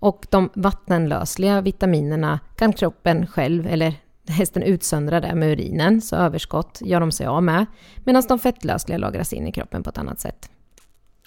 Och 0.00 0.26
de 0.30 0.50
vattenlösliga 0.54 1.60
vitaminerna 1.60 2.40
kan 2.56 2.72
kroppen 2.72 3.26
själv, 3.26 3.66
eller 3.66 3.94
hästen 4.28 4.62
utsöndrar 4.62 5.20
det 5.20 5.34
med 5.34 5.52
urinen, 5.52 6.00
så 6.00 6.16
överskott 6.16 6.78
gör 6.84 7.00
de 7.00 7.12
sig 7.12 7.26
av 7.26 7.42
med. 7.42 7.66
Medan 8.04 8.22
de 8.28 8.38
fettlösliga 8.38 8.98
lagras 8.98 9.32
in 9.32 9.46
i 9.46 9.52
kroppen 9.52 9.82
på 9.82 9.90
ett 9.90 9.98
annat 9.98 10.20
sätt. 10.20 10.50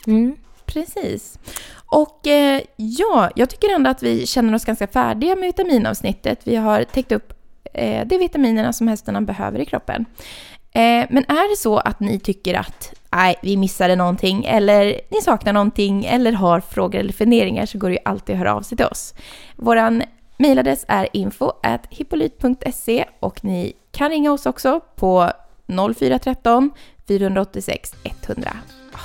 Mm. 0.07 0.35
Precis. 0.65 1.39
Och 1.85 2.27
eh, 2.27 2.61
ja, 2.75 3.29
jag 3.35 3.49
tycker 3.49 3.75
ändå 3.75 3.89
att 3.89 4.03
vi 4.03 4.27
känner 4.27 4.55
oss 4.55 4.65
ganska 4.65 4.87
färdiga 4.87 5.35
med 5.35 5.45
vitaminavsnittet. 5.45 6.39
Vi 6.43 6.55
har 6.55 6.83
täckt 6.83 7.11
upp 7.11 7.33
eh, 7.73 8.07
de 8.07 8.17
vitaminerna 8.17 8.73
som 8.73 8.87
hästarna 8.87 9.21
behöver 9.21 9.59
i 9.59 9.65
kroppen. 9.65 10.05
Eh, 10.73 11.05
men 11.09 11.23
är 11.27 11.51
det 11.51 11.57
så 11.57 11.77
att 11.77 11.99
ni 11.99 12.19
tycker 12.19 12.53
att 12.53 12.93
nej, 13.11 13.35
vi 13.41 13.57
missade 13.57 13.95
någonting 13.95 14.45
eller 14.45 15.01
ni 15.09 15.21
saknar 15.21 15.53
någonting 15.53 16.05
eller 16.05 16.31
har 16.31 16.59
frågor 16.59 16.99
eller 16.99 17.13
funderingar 17.13 17.65
så 17.65 17.77
går 17.77 17.89
det 17.89 17.95
ju 17.95 18.01
alltid 18.05 18.33
att 18.33 18.39
höra 18.39 18.55
av 18.55 18.61
sig 18.61 18.77
till 18.77 18.85
oss. 18.85 19.13
Våran 19.55 20.03
mejladress 20.41 20.85
är 20.87 21.07
info 21.13 21.51
hippolyt.se 21.89 23.05
och 23.19 23.43
ni 23.43 23.73
kan 23.91 24.09
ringa 24.09 24.31
oss 24.31 24.45
också 24.45 24.79
på 24.95 25.31
0413 25.95 26.71
486 27.07 27.91
100. 28.27 28.51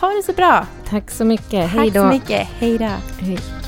Ha 0.00 0.08
det 0.08 0.22
så 0.22 0.32
bra! 0.32 0.66
Tack 0.88 1.10
så 1.10 1.24
mycket. 1.24 1.62
Tack 1.62 1.70
Hej 1.70 1.90
då. 1.90 2.02
så 2.02 2.06
mycket. 2.06 2.48
Hej 2.48 2.78
då! 2.78 2.90
Hej. 3.20 3.65